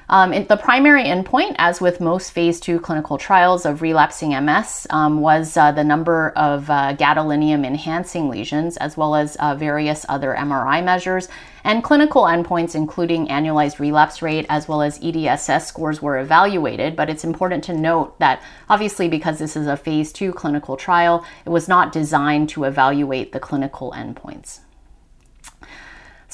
Um, 0.08 0.34
it, 0.34 0.48
the 0.50 0.58
primary 0.58 1.04
endpoint, 1.04 1.56
as 1.58 1.82
with 1.82 2.00
most 2.00 2.32
phase 2.32 2.60
two 2.60 2.80
clinical 2.80 3.18
trials 3.18 3.66
of 3.66 3.82
relapsing 3.82 4.30
MS, 4.46 4.86
um, 4.92 5.20
was 5.20 5.58
uh, 5.58 5.72
the 5.72 5.84
number 5.84 6.30
of 6.36 6.70
uh, 6.70 6.96
gadolinium 6.96 7.66
enhancing 7.66 8.30
lesions, 8.30 8.78
as 8.78 8.96
well 8.96 9.16
as 9.16 9.36
uh, 9.38 9.56
various 9.56 10.06
other 10.08 10.36
MRI 10.38 10.84
measures. 10.84 11.28
And 11.64 11.84
clinical 11.84 12.24
endpoints, 12.24 12.76
including 12.76 13.28
annualized 13.28 13.80
relapse 13.80 14.22
rate 14.22 14.46
as 14.48 14.68
well 14.68 14.84
as 14.84 15.00
EDSS 15.00 15.66
scores, 15.66 16.02
were 16.02 16.20
evaluated. 16.20 16.96
But 16.96 17.10
it's 17.10 17.24
important 17.24 17.64
to 17.64 17.74
note 17.74 18.20
that, 18.20 18.44
obviously, 18.70 19.10
because 19.10 19.40
this 19.40 19.56
is 19.56 19.66
a 19.66 19.76
phase 19.76 20.14
two 20.14 20.32
clinical 20.34 20.78
trial, 20.78 21.26
it 21.46 21.50
was 21.50 21.68
not 21.68 21.92
designed 21.92 22.50
to 22.50 22.66
evaluate 22.66 23.32
the 23.32 23.40
clinical 23.40 23.92
endpoints. 23.94 24.60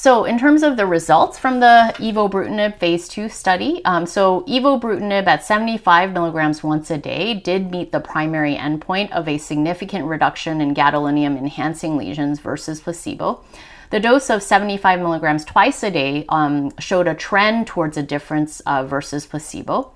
So, 0.02 0.24
in 0.24 0.36
terms 0.36 0.64
of 0.64 0.76
the 0.76 0.84
results 0.84 1.38
from 1.38 1.60
the 1.60 1.94
evobrutinib 1.98 2.78
phase 2.78 3.06
two 3.06 3.28
study, 3.28 3.80
um, 3.84 4.04
so 4.04 4.40
evobrutinib 4.48 5.28
at 5.28 5.44
75 5.44 6.12
milligrams 6.12 6.60
once 6.60 6.90
a 6.90 6.98
day 6.98 7.34
did 7.34 7.70
meet 7.70 7.92
the 7.92 8.00
primary 8.00 8.56
endpoint 8.56 9.12
of 9.12 9.28
a 9.28 9.38
significant 9.38 10.06
reduction 10.06 10.60
in 10.60 10.74
gadolinium 10.74 11.38
enhancing 11.38 11.96
lesions 11.96 12.40
versus 12.40 12.80
placebo. 12.80 13.44
The 13.90 14.00
dose 14.00 14.28
of 14.28 14.42
75 14.42 14.98
milligrams 14.98 15.44
twice 15.44 15.84
a 15.84 15.90
day 15.92 16.24
um, 16.30 16.76
showed 16.80 17.06
a 17.06 17.14
trend 17.14 17.68
towards 17.68 17.96
a 17.96 18.02
difference 18.02 18.58
uh, 18.66 18.82
versus 18.82 19.24
placebo. 19.24 19.92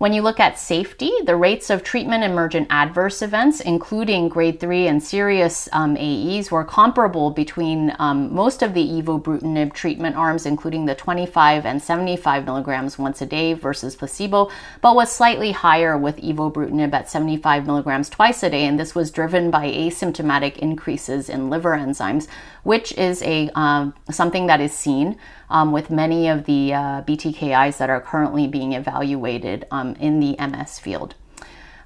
When 0.00 0.14
you 0.14 0.22
look 0.22 0.40
at 0.40 0.58
safety, 0.58 1.12
the 1.26 1.36
rates 1.36 1.68
of 1.68 1.84
treatment 1.84 2.24
emergent 2.24 2.68
adverse 2.70 3.20
events, 3.20 3.60
including 3.60 4.30
grade 4.30 4.58
3 4.58 4.86
and 4.86 5.02
serious 5.02 5.68
um, 5.72 5.94
AEs, 5.94 6.50
were 6.50 6.64
comparable 6.64 7.30
between 7.30 7.94
um, 7.98 8.34
most 8.34 8.62
of 8.62 8.72
the 8.72 8.82
evobrutinib 8.82 9.74
treatment 9.74 10.16
arms, 10.16 10.46
including 10.46 10.86
the 10.86 10.94
25 10.94 11.66
and 11.66 11.82
75 11.82 12.46
milligrams 12.46 12.98
once 12.98 13.20
a 13.20 13.26
day 13.26 13.52
versus 13.52 13.94
placebo, 13.94 14.50
but 14.80 14.96
was 14.96 15.12
slightly 15.12 15.52
higher 15.52 15.98
with 15.98 16.16
evobrutinib 16.16 16.94
at 16.94 17.10
75 17.10 17.66
milligrams 17.66 18.08
twice 18.08 18.42
a 18.42 18.48
day, 18.48 18.64
and 18.64 18.80
this 18.80 18.94
was 18.94 19.10
driven 19.10 19.50
by 19.50 19.66
asymptomatic 19.66 20.56
increases 20.56 21.28
in 21.28 21.50
liver 21.50 21.76
enzymes, 21.76 22.26
which 22.62 22.92
is 22.92 23.20
a 23.20 23.50
um, 23.50 23.92
something 24.10 24.46
that 24.46 24.62
is 24.62 24.72
seen 24.72 25.18
um, 25.50 25.72
with 25.72 25.90
many 25.90 26.28
of 26.28 26.46
the 26.46 26.72
uh, 26.72 27.02
BTKIs 27.02 27.78
that 27.78 27.90
are 27.90 28.00
currently 28.00 28.46
being 28.46 28.72
evaluated 28.72 29.66
um, 29.70 29.94
in 30.00 30.20
the 30.20 30.36
MS 30.38 30.78
field. 30.78 31.14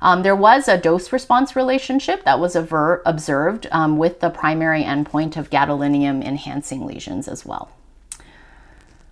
Um, 0.00 0.23
there 0.23 0.37
was 0.37 0.68
a 0.68 0.76
dose 0.76 1.12
response 1.12 1.56
relationship 1.56 2.25
that 2.25 2.38
was 2.38 2.54
aver- 2.54 3.02
observed 3.06 3.66
um, 3.73 3.97
with 3.97 4.21
the 4.21 4.28
primary 4.28 4.83
endpoint 4.83 5.38
of 5.38 5.49
gadolinium 5.49 6.23
enhancing 6.23 6.85
lesions 6.85 7.26
as 7.26 7.47
well. 7.47 7.71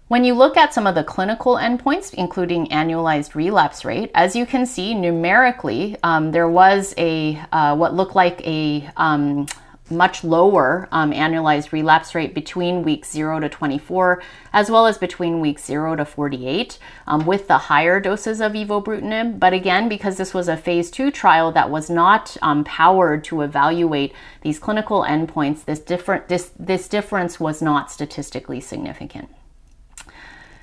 When 0.09 0.25
you 0.25 0.35
look 0.35 0.59
at 0.59 0.75
some 0.75 0.87
of 0.87 0.95
the 0.95 1.03
clinical 1.03 1.57
endpoints, 1.57 2.13
including 2.13 2.67
annualized 2.67 3.35
relapse 3.35 3.83
rate, 3.83 4.11
as 4.15 4.37
you 4.37 4.45
can 4.45 4.67
see 4.67 4.93
numerically, 4.93 5.97
um, 6.03 6.33
there 6.33 6.51
was 6.51 6.93
a 6.99 7.43
uh, 7.51 7.75
what 7.75 7.95
looked 7.95 8.15
like 8.15 8.47
a 8.47 8.91
um, 8.99 9.47
much 9.93 10.25
lower 10.25 10.89
um, 10.91 11.13
annualized 11.13 11.71
relapse 11.71 12.15
rate 12.15 12.35
between 12.35 12.83
week 12.83 13.05
0 13.05 13.41
to 13.41 13.49
24, 13.49 14.23
as 14.53 14.71
well 14.71 14.87
as 14.87 14.99
between 14.99 15.41
week 15.41 15.59
0 15.61 15.97
to 15.97 16.05
48, 16.05 16.79
um, 17.07 17.27
with 17.27 17.47
the 17.47 17.59
higher 17.59 18.01
doses 18.01 18.41
of 18.41 18.53
evobrutinib. 18.53 19.39
But 19.39 19.53
again, 19.53 19.89
because 19.89 20.17
this 20.17 20.35
was 20.35 20.49
a 20.49 20.57
phase 20.57 20.91
2 20.91 21.11
trial 21.11 21.53
that 21.53 21.71
was 21.71 21.89
not 21.89 22.37
um, 22.43 22.65
powered 22.65 23.23
to 23.25 23.43
evaluate 23.43 24.13
these 24.41 24.59
clinical 24.59 25.03
endpoints, 25.03 25.65
this, 25.65 25.79
different, 25.79 26.29
this, 26.29 26.51
this 26.59 26.89
difference 26.89 27.39
was 27.39 27.63
not 27.63 27.91
statistically 27.91 28.61
significant. 28.61 29.29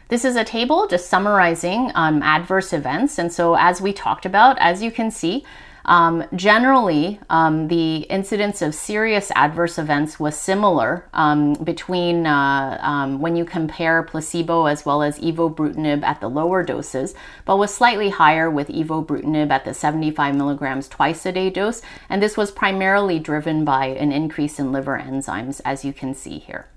This 0.10 0.26
is 0.26 0.36
a 0.36 0.44
table 0.44 0.88
just 0.88 1.08
summarizing 1.08 1.92
um, 1.94 2.24
adverse 2.24 2.74
events. 2.74 3.20
And 3.20 3.32
so, 3.32 3.54
as 3.54 3.80
we 3.80 3.94
talked 3.94 4.26
about, 4.26 4.58
as 4.60 4.82
you 4.82 4.90
can 4.90 5.12
see, 5.12 5.46
um, 5.86 6.24
generally, 6.36 7.20
um, 7.30 7.68
the 7.68 7.98
incidence 8.04 8.62
of 8.62 8.76
serious 8.76 9.32
adverse 9.36 9.78
events 9.78 10.20
was 10.20 10.38
similar 10.38 11.08
um, 11.14 11.54
between 11.56 12.26
uh, 12.26 12.78
um, 12.82 13.20
when 13.20 13.36
you 13.36 13.46
compare 13.46 14.04
placebo 14.04 14.66
as 14.66 14.86
well 14.86 15.02
as 15.02 15.20
evobrutinib 15.20 16.04
at 16.04 16.22
the 16.22 16.30
lower 16.30 16.64
doses, 16.64 17.16
but 17.46 17.58
was 17.58 17.74
slightly 17.74 18.10
higher 18.10 18.50
with 18.50 18.68
evobrutinib 18.70 19.50
at 19.50 19.66
the 19.66 19.74
75 19.74 20.36
milligrams 20.36 20.88
twice 20.88 21.26
a 21.26 21.32
day 21.32 21.50
dose. 21.50 21.82
And 22.10 22.22
this 22.22 22.38
was 22.38 22.52
primarily 22.52 23.20
driven 23.20 23.66
by 23.66 23.88
an 23.88 24.12
increase 24.12 24.60
in 24.60 24.72
liver 24.72 25.00
enzymes, 25.00 25.62
as 25.66 25.86
you 25.86 25.94
can 25.94 26.14
see 26.14 26.40
here. 26.40 26.68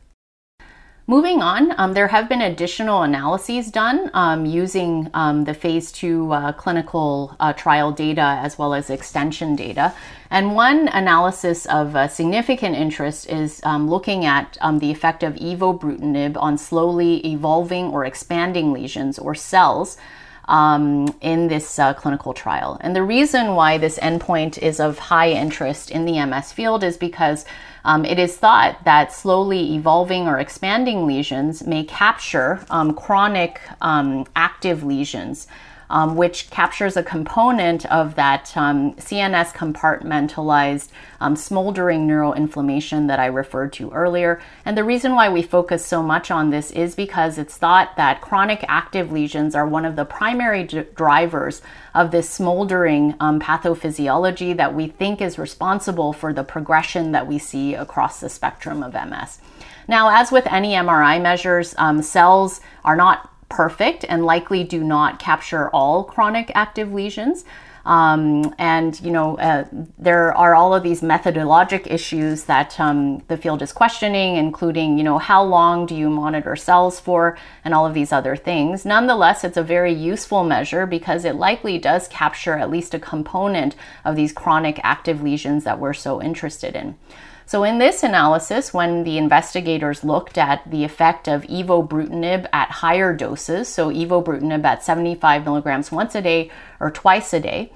Moving 1.08 1.42
on, 1.42 1.74
um, 1.80 1.94
there 1.94 2.06
have 2.06 2.28
been 2.28 2.40
additional 2.40 3.02
analyses 3.02 3.72
done 3.72 4.08
um, 4.14 4.46
using 4.46 5.10
um, 5.14 5.42
the 5.42 5.52
phase 5.52 5.90
two 5.90 6.32
uh, 6.32 6.52
clinical 6.52 7.36
uh, 7.40 7.52
trial 7.54 7.90
data 7.90 8.38
as 8.40 8.56
well 8.56 8.72
as 8.72 8.88
extension 8.88 9.56
data. 9.56 9.92
And 10.30 10.54
one 10.54 10.86
analysis 10.86 11.66
of 11.66 11.96
uh, 11.96 12.06
significant 12.06 12.76
interest 12.76 13.28
is 13.28 13.60
um, 13.64 13.90
looking 13.90 14.24
at 14.24 14.56
um, 14.60 14.78
the 14.78 14.92
effect 14.92 15.24
of 15.24 15.34
evobrutinib 15.34 16.36
on 16.40 16.56
slowly 16.56 17.16
evolving 17.26 17.86
or 17.86 18.04
expanding 18.04 18.72
lesions 18.72 19.18
or 19.18 19.34
SELs. 19.34 19.96
Um, 20.52 21.08
in 21.22 21.48
this 21.48 21.78
uh, 21.78 21.94
clinical 21.94 22.34
trial. 22.34 22.76
And 22.82 22.94
the 22.94 23.02
reason 23.02 23.54
why 23.54 23.78
this 23.78 23.98
endpoint 23.98 24.58
is 24.58 24.80
of 24.80 24.98
high 24.98 25.30
interest 25.30 25.90
in 25.90 26.04
the 26.04 26.22
MS 26.26 26.52
field 26.52 26.84
is 26.84 26.98
because 26.98 27.46
um, 27.86 28.04
it 28.04 28.18
is 28.18 28.36
thought 28.36 28.84
that 28.84 29.14
slowly 29.14 29.74
evolving 29.76 30.28
or 30.28 30.38
expanding 30.38 31.06
lesions 31.06 31.66
may 31.66 31.84
capture 31.84 32.62
um, 32.68 32.92
chronic 32.92 33.62
um, 33.80 34.26
active 34.36 34.84
lesions 34.84 35.46
um, 35.92 36.16
which 36.16 36.50
captures 36.50 36.96
a 36.96 37.02
component 37.02 37.84
of 37.86 38.14
that 38.14 38.56
um, 38.56 38.94
CNS 38.94 39.52
compartmentalized 39.52 40.88
um, 41.20 41.36
smoldering 41.36 42.08
neuroinflammation 42.08 43.08
that 43.08 43.20
I 43.20 43.26
referred 43.26 43.74
to 43.74 43.90
earlier. 43.90 44.40
And 44.64 44.76
the 44.76 44.84
reason 44.84 45.14
why 45.14 45.28
we 45.28 45.42
focus 45.42 45.84
so 45.84 46.02
much 46.02 46.30
on 46.30 46.48
this 46.48 46.70
is 46.70 46.94
because 46.94 47.36
it's 47.36 47.58
thought 47.58 47.96
that 47.96 48.22
chronic 48.22 48.64
active 48.68 49.12
lesions 49.12 49.54
are 49.54 49.66
one 49.66 49.84
of 49.84 49.94
the 49.94 50.06
primary 50.06 50.64
d- 50.64 50.84
drivers 50.96 51.60
of 51.94 52.10
this 52.10 52.28
smoldering 52.28 53.14
um, 53.20 53.38
pathophysiology 53.38 54.56
that 54.56 54.74
we 54.74 54.88
think 54.88 55.20
is 55.20 55.38
responsible 55.38 56.14
for 56.14 56.32
the 56.32 56.42
progression 56.42 57.12
that 57.12 57.26
we 57.26 57.38
see 57.38 57.74
across 57.74 58.18
the 58.18 58.30
spectrum 58.30 58.82
of 58.82 58.94
MS. 58.94 59.40
Now, 59.88 60.08
as 60.08 60.32
with 60.32 60.46
any 60.46 60.72
MRI 60.72 61.20
measures, 61.20 61.74
um, 61.76 62.00
SELs 62.00 62.60
are 62.84 62.96
not 62.96 63.31
perfect 63.52 64.06
and 64.08 64.24
likely 64.24 64.64
do 64.64 64.82
not 64.82 65.18
capture 65.18 65.68
all 65.70 66.04
chronic 66.04 66.50
active 66.54 66.92
lesions. 66.92 67.44
Um, 67.84 68.54
and 68.58 68.98
you 69.00 69.10
know 69.10 69.36
uh, 69.38 69.64
there 69.98 70.32
are 70.36 70.54
all 70.54 70.72
of 70.72 70.84
these 70.84 71.00
methodologic 71.00 71.88
issues 71.90 72.44
that 72.44 72.78
um, 72.78 73.24
the 73.26 73.36
field 73.36 73.60
is 73.60 73.72
questioning 73.72 74.36
including 74.36 74.98
you 74.98 75.02
know 75.02 75.18
how 75.18 75.42
long 75.42 75.86
do 75.86 75.96
you 75.96 76.08
monitor 76.08 76.54
SELs 76.54 77.00
for 77.00 77.36
and 77.64 77.74
all 77.74 77.84
of 77.84 77.92
these 77.92 78.12
other 78.12 78.36
things 78.36 78.84
nonetheless 78.84 79.42
it's 79.42 79.56
a 79.56 79.64
very 79.64 79.92
useful 79.92 80.44
measure 80.44 80.86
because 80.86 81.24
it 81.24 81.34
likely 81.34 81.76
does 81.76 82.06
capture 82.06 82.54
at 82.56 82.70
least 82.70 82.94
a 82.94 83.00
component 83.00 83.74
of 84.04 84.14
these 84.14 84.32
chronic 84.32 84.78
active 84.84 85.20
lesions 85.20 85.64
that 85.64 85.80
we're 85.80 85.92
so 85.92 86.22
interested 86.22 86.76
in 86.76 86.96
so, 87.52 87.64
in 87.64 87.76
this 87.76 88.02
analysis, 88.02 88.72
when 88.72 89.04
the 89.04 89.18
investigators 89.18 90.02
looked 90.02 90.38
at 90.38 90.62
the 90.70 90.84
effect 90.84 91.28
of 91.28 91.42
evobrutinib 91.42 92.48
at 92.50 92.70
higher 92.70 93.14
doses, 93.14 93.68
so 93.68 93.90
evobrutinib 93.90 94.64
at 94.64 94.82
75 94.82 95.44
milligrams 95.44 95.92
once 95.92 96.14
a 96.14 96.22
day 96.22 96.50
or 96.80 96.90
twice 96.90 97.34
a 97.34 97.40
day, 97.40 97.70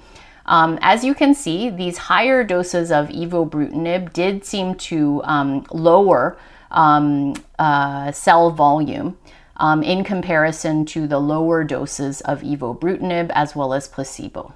um, 0.47 0.79
as 0.81 1.03
you 1.03 1.13
can 1.13 1.35
see, 1.35 1.69
these 1.69 1.99
higher 1.99 2.43
doses 2.43 2.91
of 2.91 3.09
evobrutinib 3.09 4.13
did 4.13 4.43
seem 4.43 4.73
to 4.89 5.21
um, 5.25 5.63
lower 5.71 6.39
um, 6.71 7.35
uh, 7.59 8.11
SEL 8.11 8.49
volume. 8.49 9.15
Um, 9.57 9.83
in 9.83 10.03
comparison 10.03 10.85
to 10.87 11.05
the 11.05 11.19
lower 11.19 11.63
doses 11.63 12.21
of 12.21 12.41
evobrutinib 12.41 13.29
as 13.35 13.55
well 13.55 13.75
as 13.75 13.87
placebo. 13.87 14.55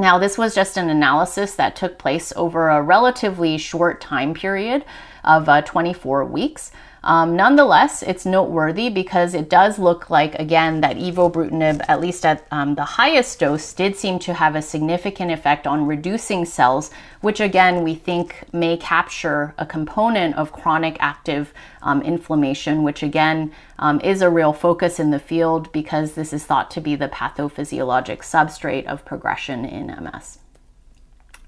Now, 0.00 0.16
this 0.16 0.38
was 0.38 0.54
just 0.54 0.76
an 0.76 0.88
analysis 0.88 1.56
that 1.56 1.74
took 1.74 1.98
place 1.98 2.32
over 2.36 2.68
a 2.68 2.80
relatively 2.80 3.58
short 3.58 4.00
time 4.00 4.32
period 4.32 4.84
of 5.24 5.48
uh, 5.48 5.62
24 5.62 6.24
weeks. 6.24 6.70
Um, 7.04 7.36
nonetheless, 7.36 8.02
it's 8.02 8.26
noteworthy 8.26 8.90
because 8.90 9.34
it 9.34 9.48
does 9.48 9.78
look 9.78 10.10
like, 10.10 10.34
again, 10.34 10.80
that 10.80 10.96
evobrutinib, 10.96 11.84
at 11.88 12.00
least 12.00 12.26
at 12.26 12.46
um, 12.50 12.74
the 12.74 12.84
highest 12.84 13.38
dose, 13.38 13.72
did 13.72 13.96
seem 13.96 14.18
to 14.20 14.34
have 14.34 14.54
a 14.54 14.62
significant 14.62 15.30
effect 15.30 15.66
on 15.66 15.86
reducing 15.86 16.44
SELs, 16.44 16.90
which 17.20 17.40
again 17.40 17.82
we 17.82 17.94
think 17.94 18.44
may 18.52 18.76
capture 18.76 19.54
a 19.58 19.66
component 19.66 20.34
of 20.36 20.52
chronic 20.52 20.96
active 21.00 21.52
um, 21.82 22.02
inflammation, 22.02 22.82
which 22.82 23.02
again 23.02 23.52
um, 23.78 24.00
is 24.00 24.22
a 24.22 24.30
real 24.30 24.52
focus 24.52 24.98
in 24.98 25.10
the 25.10 25.18
field 25.18 25.70
because 25.72 26.12
this 26.12 26.32
is 26.32 26.44
thought 26.44 26.70
to 26.70 26.80
be 26.80 26.96
the 26.96 27.08
pathophysiologic 27.08 28.18
substrate 28.18 28.86
of 28.86 29.04
progression 29.04 29.64
in 29.64 29.86
MS. 29.86 30.38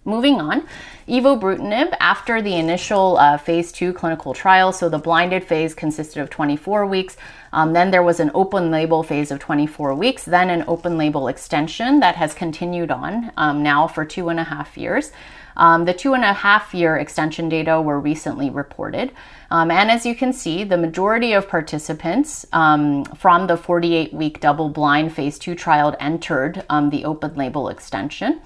Moving 0.07 0.41
on, 0.41 0.67
evobrutinib, 1.07 1.95
after 2.01 2.41
the 2.41 2.57
initial 2.57 3.19
uh, 3.19 3.37
phase 3.37 3.71
two 3.71 3.93
clinical 3.93 4.33
trial, 4.33 4.73
so 4.73 4.89
the 4.89 4.99
blinded 4.99 5.45
phase 5.45 5.75
consisted 5.75 6.23
of 6.23 6.31
24 6.31 6.87
weeks. 6.87 7.19
Um, 7.53 7.75
then 7.75 7.91
there 7.91 8.03
was 8.03 8.19
an 8.19 8.31
open 8.33 8.71
label 8.71 9.03
phase 9.03 9.31
of 9.31 9.41
24 9.41 9.95
weeks, 9.95 10.25
then 10.25 10.49
an 10.49 10.65
open 10.67 10.97
label 10.97 11.29
extension 11.29 12.01
that 12.01 12.17
has 12.17 12.33
continued 12.33 12.91
on 12.91 13.31
um, 13.37 13.63
now 13.63 13.87
for 13.87 14.07
two 14.07 14.31
and 14.31 14.41
a 14.41 14.45
half 14.45 14.79
years. 14.79 15.13
Um, 15.57 15.85
the 15.85 15.93
two 15.93 16.15
and 16.15 16.25
a 16.25 16.33
half 16.33 16.73
year 16.73 16.97
extension 16.97 17.51
data 17.51 17.83
were 17.83 18.01
recently 18.01 18.49
reported. 18.49 19.13
Um, 19.51 19.71
and 19.71 19.91
as 19.91 20.07
you 20.07 20.15
can 20.15 20.33
see, 20.33 20.65
the 20.65 20.79
majority 20.79 21.35
of 21.35 21.47
participants 21.47 22.47
um, 22.55 23.05
from 23.05 23.49
the 23.49 23.59
48 23.59 24.15
week 24.15 24.41
double 24.41 24.71
blind 24.71 25.13
phase 25.15 25.39
two 25.39 25.55
trial 25.55 25.95
entered 26.01 26.65
um, 26.71 26.89
the 26.89 27.05
open 27.05 27.35
label 27.35 27.69
extension. 27.69 28.41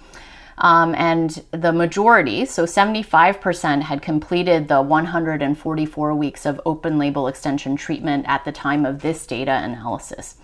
Um, 0.58 0.94
and 0.94 1.44
the 1.50 1.72
majority, 1.72 2.44
so 2.44 2.64
75%, 2.64 3.82
had 3.82 4.02
completed 4.02 4.68
the 4.68 4.80
144 4.82 6.14
weeks 6.14 6.46
of 6.46 6.60
open 6.64 6.98
label 6.98 7.26
extension 7.28 7.76
treatment 7.76 8.24
at 8.28 8.44
the 8.44 8.52
time 8.52 8.86
of 8.86 9.02
this 9.02 9.26
data 9.26 9.52
analysis. 9.52 10.36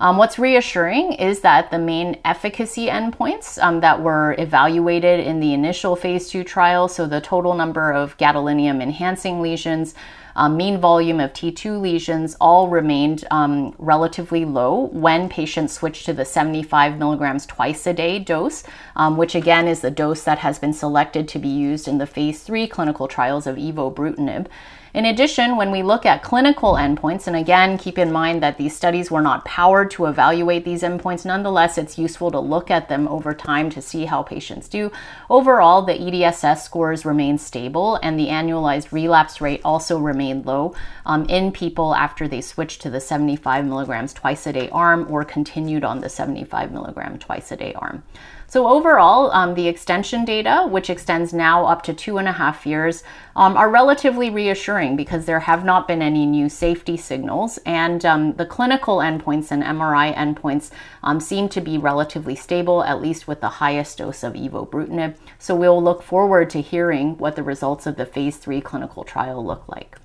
Um, 0.00 0.16
what's 0.16 0.38
reassuring 0.38 1.12
is 1.12 1.40
that 1.40 1.70
the 1.70 1.78
main 1.78 2.18
efficacy 2.24 2.86
endpoints 2.86 3.62
um, 3.62 3.80
that 3.80 4.00
were 4.00 4.34
evaluated 4.38 5.20
in 5.20 5.40
the 5.40 5.52
initial 5.52 5.94
phase 5.94 6.30
two 6.30 6.42
trial, 6.42 6.88
so 6.88 7.06
the 7.06 7.20
total 7.20 7.54
number 7.54 7.92
of 7.92 8.16
gadolinium 8.16 8.82
enhancing 8.82 9.42
lesions, 9.42 9.94
um, 10.36 10.56
mean 10.56 10.78
volume 10.78 11.20
of 11.20 11.32
T2 11.32 11.80
lesions 11.80 12.36
all 12.40 12.68
remained 12.68 13.24
um, 13.30 13.74
relatively 13.78 14.44
low 14.44 14.86
when 14.92 15.28
patients 15.28 15.72
switched 15.72 16.06
to 16.06 16.12
the 16.12 16.24
75 16.24 16.98
milligrams 16.98 17.46
twice 17.46 17.86
a 17.86 17.92
day 17.92 18.18
dose, 18.18 18.62
um, 18.96 19.16
which 19.16 19.34
again 19.34 19.66
is 19.68 19.80
the 19.80 19.90
dose 19.90 20.24
that 20.24 20.38
has 20.38 20.58
been 20.58 20.72
selected 20.72 21.28
to 21.28 21.38
be 21.38 21.48
used 21.48 21.88
in 21.88 21.98
the 21.98 22.06
phase 22.06 22.42
three 22.42 22.66
clinical 22.66 23.08
trials 23.08 23.46
of 23.46 23.56
evobrutinib. 23.56 24.46
In 24.92 25.04
addition, 25.04 25.56
when 25.56 25.70
we 25.70 25.84
look 25.84 26.04
at 26.04 26.24
clinical 26.24 26.72
endpoints, 26.74 27.28
and 27.28 27.36
again, 27.36 27.78
keep 27.78 27.96
in 27.96 28.10
mind 28.10 28.42
that 28.42 28.58
these 28.58 28.74
studies 28.74 29.08
were 29.08 29.20
not 29.20 29.44
powered 29.44 29.88
to 29.92 30.06
evaluate 30.06 30.64
these 30.64 30.82
endpoints, 30.82 31.24
nonetheless, 31.24 31.78
it's 31.78 31.96
useful 31.96 32.32
to 32.32 32.40
look 32.40 32.72
at 32.72 32.88
them 32.88 33.06
over 33.06 33.32
time 33.32 33.70
to 33.70 33.80
see 33.80 34.06
how 34.06 34.24
patients 34.24 34.68
do. 34.68 34.90
Overall, 35.28 35.82
the 35.82 35.92
EDSS 35.92 36.62
scores 36.62 37.04
remain 37.04 37.38
stable, 37.38 38.00
and 38.02 38.18
the 38.18 38.26
annualized 38.26 38.90
relapse 38.90 39.40
rate 39.40 39.60
also 39.64 39.96
remained 39.96 40.44
low 40.44 40.74
um, 41.06 41.24
in 41.26 41.52
people 41.52 41.94
after 41.94 42.26
they 42.26 42.40
switched 42.40 42.82
to 42.82 42.90
the 42.90 43.00
75 43.00 43.64
milligrams 43.64 44.12
twice 44.12 44.44
a 44.48 44.52
day 44.52 44.68
arm 44.70 45.06
or 45.08 45.24
continued 45.24 45.84
on 45.84 46.00
the 46.00 46.08
75 46.08 46.72
milligram 46.72 47.16
twice 47.16 47.52
a 47.52 47.56
day 47.56 47.72
arm. 47.74 48.02
So 48.50 48.66
overall, 48.66 49.30
um, 49.30 49.54
the 49.54 49.68
extension 49.68 50.24
data, 50.24 50.66
which 50.68 50.90
extends 50.90 51.32
now 51.32 51.66
up 51.66 51.84
to 51.84 51.94
two 51.94 52.18
and 52.18 52.26
a 52.26 52.32
half 52.32 52.66
years, 52.66 53.04
um, 53.36 53.56
are 53.56 53.70
relatively 53.70 54.28
reassuring 54.28 54.96
because 54.96 55.24
there 55.24 55.38
have 55.38 55.64
not 55.64 55.86
been 55.86 56.02
any 56.02 56.26
new 56.26 56.48
safety 56.48 56.96
signals, 56.96 57.60
and 57.64 58.04
um, 58.04 58.32
the 58.32 58.44
clinical 58.44 58.96
endpoints 58.96 59.52
and 59.52 59.62
MRI 59.62 60.12
endpoints 60.16 60.72
um, 61.04 61.20
seem 61.20 61.48
to 61.48 61.60
be 61.60 61.78
relatively 61.78 62.34
stable, 62.34 62.82
at 62.82 63.00
least 63.00 63.28
with 63.28 63.40
the 63.40 63.48
highest 63.48 63.98
dose 63.98 64.24
of 64.24 64.32
evobrutinib. 64.32 65.14
So 65.38 65.54
we'll 65.54 65.80
look 65.80 66.02
forward 66.02 66.50
to 66.50 66.60
hearing 66.60 67.18
what 67.18 67.36
the 67.36 67.44
results 67.44 67.86
of 67.86 67.94
the 67.94 68.04
phase 68.04 68.36
three 68.36 68.60
clinical 68.60 69.04
trial 69.04 69.46
look 69.46 69.68
like. 69.68 69.96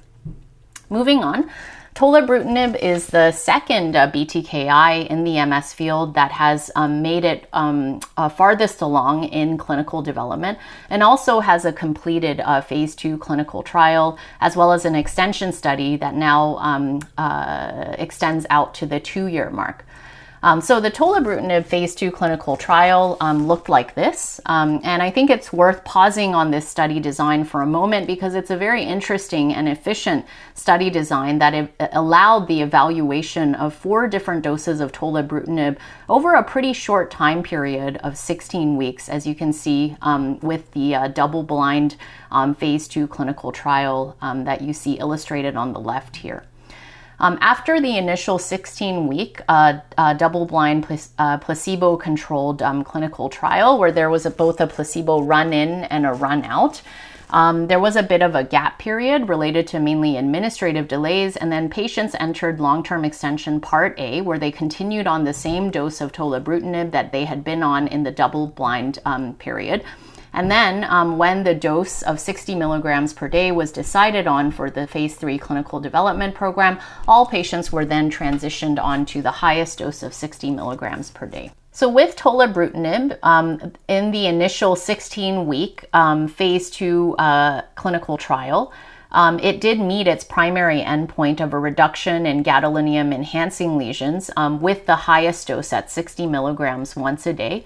Moving 0.91 1.23
on, 1.23 1.49
Tolebrutinib 1.95 2.75
is 2.75 3.07
the 3.07 3.31
second 3.31 3.95
uh, 3.95 4.11
BTKI 4.11 5.07
in 5.07 5.23
the 5.23 5.45
MS 5.45 5.71
field 5.71 6.13
that 6.15 6.29
has 6.33 6.69
um, 6.75 7.01
made 7.01 7.23
it 7.23 7.47
um, 7.53 8.01
uh, 8.17 8.27
farthest 8.27 8.81
along 8.81 9.23
in 9.23 9.57
clinical 9.57 10.01
development 10.01 10.57
and 10.89 11.01
also 11.01 11.39
has 11.39 11.63
a 11.63 11.71
completed 11.71 12.41
uh, 12.41 12.59
phase 12.59 12.95
two 12.95 13.17
clinical 13.17 13.63
trial 13.63 14.19
as 14.41 14.57
well 14.57 14.73
as 14.73 14.83
an 14.83 14.93
extension 14.93 15.53
study 15.53 15.95
that 15.95 16.15
now 16.15 16.57
um, 16.57 16.99
uh, 17.17 17.95
extends 17.97 18.45
out 18.49 18.73
to 18.73 18.85
the 18.85 18.99
two 18.99 19.27
year 19.27 19.49
mark. 19.49 19.85
Um, 20.45 20.61
so 20.61 20.79
the 20.79 20.91
tolebrutinib 20.91 21.65
phase 21.65 21.95
two 21.95 22.11
clinical 22.11 22.55
trial 22.55 23.17
um, 23.19 23.47
looked 23.47 23.67
like 23.67 23.95
this, 23.95 24.39
um, 24.45 24.79
and 24.83 25.01
I 25.01 25.09
think 25.09 25.31
it's 25.31 25.51
worth 25.51 25.83
pausing 25.83 26.35
on 26.35 26.51
this 26.51 26.67
study 26.67 26.99
design 26.99 27.45
for 27.45 27.63
a 27.63 27.65
moment 27.65 28.05
because 28.05 28.35
it's 28.35 28.51
a 28.51 28.55
very 28.55 28.83
interesting 28.83 29.55
and 29.55 29.67
efficient 29.67 30.23
study 30.53 30.91
design 30.91 31.39
that 31.39 31.71
allowed 31.93 32.47
the 32.47 32.61
evaluation 32.61 33.55
of 33.55 33.73
four 33.73 34.07
different 34.07 34.43
doses 34.43 34.81
of 34.81 34.91
tolebrutinib 34.91 35.77
over 36.09 36.35
a 36.35 36.43
pretty 36.43 36.73
short 36.73 37.09
time 37.09 37.41
period 37.41 37.97
of 38.03 38.15
16 38.15 38.77
weeks, 38.77 39.09
as 39.09 39.25
you 39.25 39.33
can 39.33 39.51
see 39.51 39.97
um, 40.03 40.39
with 40.41 40.69
the 40.73 40.93
uh, 40.93 41.07
double-blind 41.07 41.95
um, 42.29 42.53
phase 42.53 42.87
two 42.87 43.07
clinical 43.07 43.51
trial 43.51 44.15
um, 44.21 44.43
that 44.43 44.61
you 44.61 44.73
see 44.73 44.93
illustrated 44.99 45.55
on 45.55 45.73
the 45.73 45.79
left 45.79 46.17
here. 46.17 46.43
Um, 47.19 47.37
after 47.41 47.79
the 47.79 47.97
initial 47.97 48.37
16 48.37 49.07
week 49.07 49.41
uh, 49.47 49.79
uh, 49.97 50.13
double 50.13 50.45
blind 50.45 50.85
pl- 50.85 50.99
uh, 51.17 51.37
placebo 51.37 51.97
controlled 51.97 52.61
um, 52.61 52.83
clinical 52.83 53.29
trial, 53.29 53.77
where 53.79 53.91
there 53.91 54.09
was 54.09 54.25
a, 54.25 54.31
both 54.31 54.59
a 54.59 54.67
placebo 54.67 55.21
run 55.21 55.53
in 55.53 55.85
and 55.85 56.05
a 56.05 56.11
run 56.11 56.43
out, 56.43 56.81
um, 57.29 57.67
there 57.67 57.79
was 57.79 57.95
a 57.95 58.03
bit 58.03 58.21
of 58.21 58.35
a 58.35 58.43
gap 58.43 58.79
period 58.79 59.29
related 59.29 59.67
to 59.67 59.79
mainly 59.79 60.17
administrative 60.17 60.87
delays, 60.87 61.35
and 61.35 61.51
then 61.51 61.69
patients 61.69 62.15
entered 62.19 62.59
long 62.59 62.83
term 62.83 63.03
extension 63.03 63.59
part 63.59 63.99
A, 63.99 64.21
where 64.21 64.39
they 64.39 64.51
continued 64.51 65.07
on 65.07 65.23
the 65.23 65.33
same 65.33 65.71
dose 65.71 66.01
of 66.01 66.11
tolebrutinib 66.11 66.91
that 66.91 67.11
they 67.11 67.25
had 67.25 67.43
been 67.43 67.63
on 67.63 67.87
in 67.87 68.03
the 68.03 68.11
double 68.11 68.47
blind 68.47 68.99
um, 69.05 69.33
period. 69.35 69.83
And 70.35 70.51
then, 70.51 70.83
um, 70.83 71.17
when 71.17 71.45
the 71.45 71.55
dose 71.55 72.01
of 72.01 72.19
60 72.19 72.55
milligrams 72.55 73.13
per 73.13 73.29
day 73.29 73.53
was 73.53 73.71
decided 73.71 74.27
on 74.27 74.51
for 74.51 74.69
the 74.69 74.85
phase 74.85 75.15
three 75.15 75.37
clinical 75.37 75.79
development 75.79 76.35
program, 76.35 76.77
all 77.07 77.25
patients 77.25 77.71
were 77.71 77.85
then 77.85 78.11
transitioned 78.11 78.77
on 78.77 79.05
to 79.07 79.21
the 79.21 79.31
highest 79.31 79.79
dose 79.79 80.03
of 80.03 80.13
60 80.13 80.51
milligrams 80.51 81.09
per 81.09 81.25
day. 81.25 81.51
So, 81.71 81.87
with 81.87 82.17
tolebrutinib, 82.17 83.17
um, 83.23 83.71
in 83.87 84.11
the 84.11 84.25
initial 84.27 84.75
16 84.75 85.47
week 85.47 85.85
um, 85.93 86.27
phase 86.27 86.69
two 86.69 87.15
uh, 87.17 87.61
clinical 87.75 88.17
trial, 88.17 88.73
um, 89.13 89.39
it 89.39 89.61
did 89.61 89.79
meet 89.79 90.05
its 90.05 90.25
primary 90.25 90.81
endpoint 90.81 91.39
of 91.39 91.53
a 91.53 91.59
reduction 91.59 92.25
in 92.25 92.43
gadolinium 92.43 93.13
enhancing 93.13 93.77
lesions 93.77 94.29
um, 94.35 94.59
with 94.59 94.85
the 94.85 94.97
highest 94.97 95.47
dose 95.47 95.71
at 95.71 95.89
60 95.89 96.27
milligrams 96.27 96.97
once 96.97 97.25
a 97.25 97.31
day. 97.31 97.63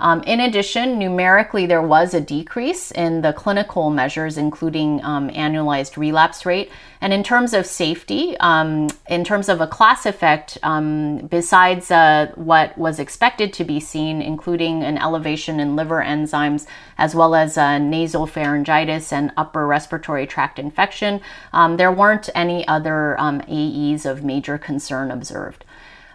Um, 0.00 0.22
in 0.22 0.40
addition, 0.40 0.98
numerically, 0.98 1.66
there 1.66 1.82
was 1.82 2.14
a 2.14 2.20
decrease 2.20 2.90
in 2.90 3.20
the 3.20 3.34
clinical 3.34 3.90
measures, 3.90 4.38
including 4.38 5.04
um, 5.04 5.28
annualized 5.30 5.98
relapse 5.98 6.46
rate. 6.46 6.70
And 7.02 7.12
in 7.12 7.22
terms 7.22 7.52
of 7.52 7.66
safety, 7.66 8.36
um, 8.40 8.88
in 9.08 9.24
terms 9.24 9.48
of 9.48 9.60
a 9.60 9.66
class 9.66 10.06
effect, 10.06 10.56
um, 10.62 11.18
besides 11.28 11.90
uh, 11.90 12.32
what 12.34 12.76
was 12.78 12.98
expected 12.98 13.52
to 13.54 13.64
be 13.64 13.78
seen, 13.78 14.22
including 14.22 14.82
an 14.82 14.96
elevation 14.96 15.60
in 15.60 15.76
liver 15.76 16.02
enzymes, 16.02 16.66
as 16.96 17.14
well 17.14 17.34
as 17.34 17.58
uh, 17.58 17.78
nasal 17.78 18.26
pharyngitis 18.26 19.12
and 19.12 19.32
upper 19.36 19.66
respiratory 19.66 20.26
tract 20.26 20.58
infection, 20.58 21.20
um, 21.52 21.76
there 21.76 21.92
weren't 21.92 22.30
any 22.34 22.66
other 22.66 23.18
um, 23.20 23.42
AEs 23.48 24.06
of 24.06 24.24
major 24.24 24.56
concern 24.56 25.10
observed. 25.10 25.64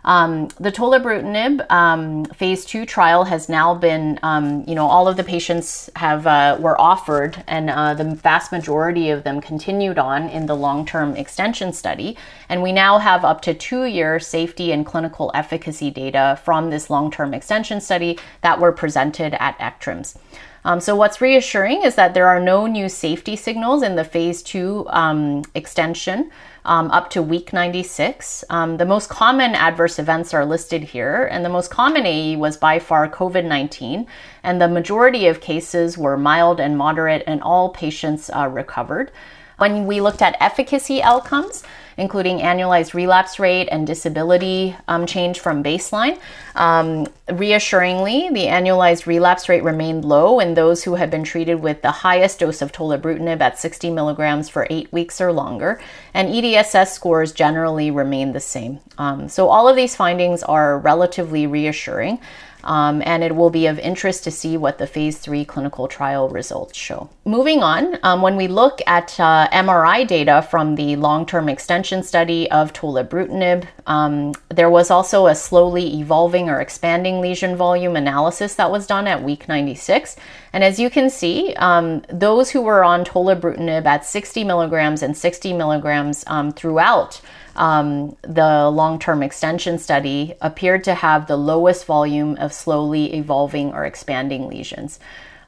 Um, 0.05 0.49
the 0.59 0.71
tolebrutinib 0.71 1.69
um, 1.71 2.25
phase 2.25 2.63
two 2.63 2.85
trial 2.85 3.23
has 3.25 3.49
now 3.49 3.73
been, 3.73 4.19
um, 4.21 4.63
you 4.67 4.75
know, 4.75 4.85
all 4.85 5.07
of 5.07 5.17
the 5.17 5.23
patients 5.23 5.89
have 5.95 6.27
uh, 6.27 6.57
were 6.59 6.79
offered, 6.79 7.43
and 7.47 7.71
uh, 7.71 7.95
the 7.95 8.03
vast 8.03 8.51
majority 8.51 9.09
of 9.09 9.23
them 9.23 9.41
continued 9.41 9.97
on 9.97 10.29
in 10.29 10.45
the 10.45 10.55
long-term 10.55 11.15
extension 11.15 11.73
study. 11.73 12.15
And 12.49 12.61
we 12.61 12.71
now 12.71 12.99
have 12.99 13.25
up 13.25 13.41
to 13.41 13.55
two-year 13.55 14.19
safety 14.19 14.71
and 14.71 14.85
clinical 14.85 15.31
efficacy 15.33 15.89
data 15.89 16.39
from 16.45 16.69
this 16.69 16.91
long-term 16.91 17.33
extension 17.33 17.81
study 17.81 18.19
that 18.41 18.59
were 18.59 18.71
presented 18.71 19.33
at 19.33 19.57
ECTRIMS. 19.57 20.17
Um, 20.65 20.79
so, 20.79 20.95
what's 20.95 21.21
reassuring 21.21 21.83
is 21.83 21.95
that 21.95 22.13
there 22.13 22.27
are 22.27 22.39
no 22.39 22.65
new 22.65 22.89
safety 22.89 23.35
signals 23.35 23.83
in 23.83 23.95
the 23.95 24.03
phase 24.03 24.41
two 24.41 24.85
um, 24.89 25.43
extension 25.53 26.31
um, 26.65 26.91
up 26.91 27.09
to 27.11 27.21
week 27.21 27.53
96. 27.53 28.43
Um, 28.49 28.77
the 28.77 28.85
most 28.85 29.07
common 29.07 29.55
adverse 29.55 29.97
events 29.99 30.33
are 30.33 30.45
listed 30.45 30.83
here, 30.83 31.25
and 31.31 31.45
the 31.45 31.49
most 31.49 31.71
common 31.71 32.05
AE 32.05 32.35
was 32.35 32.57
by 32.57 32.79
far 32.79 33.07
COVID 33.07 33.45
19, 33.45 34.07
and 34.43 34.61
the 34.61 34.67
majority 34.67 35.27
of 35.27 35.39
cases 35.39 35.97
were 35.97 36.17
mild 36.17 36.59
and 36.59 36.77
moderate, 36.77 37.23
and 37.25 37.41
all 37.41 37.69
patients 37.69 38.29
uh, 38.35 38.47
recovered. 38.47 39.11
When 39.57 39.87
we 39.87 40.01
looked 40.01 40.21
at 40.21 40.35
efficacy 40.39 41.01
outcomes, 41.01 41.63
including 41.97 42.39
annualized 42.39 42.93
relapse 42.93 43.39
rate 43.39 43.69
and 43.71 43.87
disability 43.87 44.75
um, 44.87 45.05
change 45.05 45.39
from 45.39 45.63
baseline. 45.63 46.19
Um, 46.55 47.07
reassuringly, 47.31 48.29
the 48.29 48.45
annualized 48.47 49.05
relapse 49.05 49.47
rate 49.47 49.63
remained 49.63 50.03
low 50.03 50.39
in 50.39 50.53
those 50.55 50.83
who 50.83 50.95
had 50.95 51.09
been 51.09 51.23
treated 51.23 51.55
with 51.55 51.81
the 51.81 51.91
highest 51.91 52.39
dose 52.39 52.61
of 52.61 52.71
tolebrutinib 52.71 53.39
at 53.39 53.57
60 53.57 53.89
milligrams 53.91 54.49
for 54.49 54.67
eight 54.69 54.91
weeks 54.91 55.21
or 55.21 55.31
longer, 55.31 55.79
and 56.13 56.29
EDSS 56.29 56.87
scores 56.87 57.31
generally 57.31 57.91
remained 57.91 58.35
the 58.35 58.39
same. 58.39 58.79
Um, 58.97 59.29
so, 59.29 59.47
all 59.47 59.67
of 59.67 59.75
these 59.75 59.95
findings 59.95 60.43
are 60.43 60.79
relatively 60.79 61.47
reassuring. 61.47 62.19
Um, 62.65 63.03
and 63.05 63.23
it 63.23 63.35
will 63.35 63.49
be 63.49 63.67
of 63.67 63.77
interest 63.79 64.23
to 64.23 64.31
see 64.31 64.57
what 64.57 64.79
the 64.79 64.87
phase 64.87 65.17
three 65.19 65.45
clinical 65.45 65.87
trial 65.87 66.29
results 66.29 66.77
show. 66.77 67.09
Moving 67.23 67.61
on, 67.61 67.97
um, 68.03 68.21
when 68.21 68.35
we 68.35 68.47
look 68.47 68.81
at 68.87 69.19
uh, 69.19 69.47
MRI 69.49 70.07
data 70.07 70.41
from 70.49 70.75
the 70.75 70.95
long 70.95 71.25
term 71.25 71.47
extension 71.47 72.01
study 72.03 72.49
of 72.49 72.73
tolebrutinib, 72.73 73.67
um, 73.85 74.33
there 74.49 74.69
was 74.69 74.89
also 74.89 75.27
a 75.27 75.35
slowly 75.35 75.99
evolving 75.99 76.49
or 76.49 76.59
expanding 76.59 77.21
lesion 77.21 77.55
volume 77.55 77.95
analysis 77.95 78.55
that 78.55 78.71
was 78.71 78.87
done 78.87 79.07
at 79.07 79.23
week 79.23 79.47
96. 79.47 80.15
And 80.53 80.63
as 80.63 80.79
you 80.79 80.89
can 80.89 81.09
see, 81.09 81.53
um, 81.57 82.03
those 82.09 82.49
who 82.49 82.61
were 82.61 82.83
on 82.83 83.05
tolebrutinib 83.05 83.85
at 83.85 84.05
60 84.05 84.43
milligrams 84.43 85.03
and 85.03 85.15
60 85.15 85.53
milligrams 85.53 86.23
um, 86.27 86.51
throughout 86.51 87.21
um, 87.55 88.15
the 88.21 88.69
long 88.69 88.99
term 88.99 89.23
extension 89.23 89.77
study 89.77 90.33
appeared 90.41 90.83
to 90.85 90.93
have 90.93 91.27
the 91.27 91.37
lowest 91.37 91.85
volume 91.85 92.35
of 92.37 92.53
slowly 92.53 93.13
evolving 93.15 93.73
or 93.73 93.85
expanding 93.85 94.47
lesions. 94.47 94.99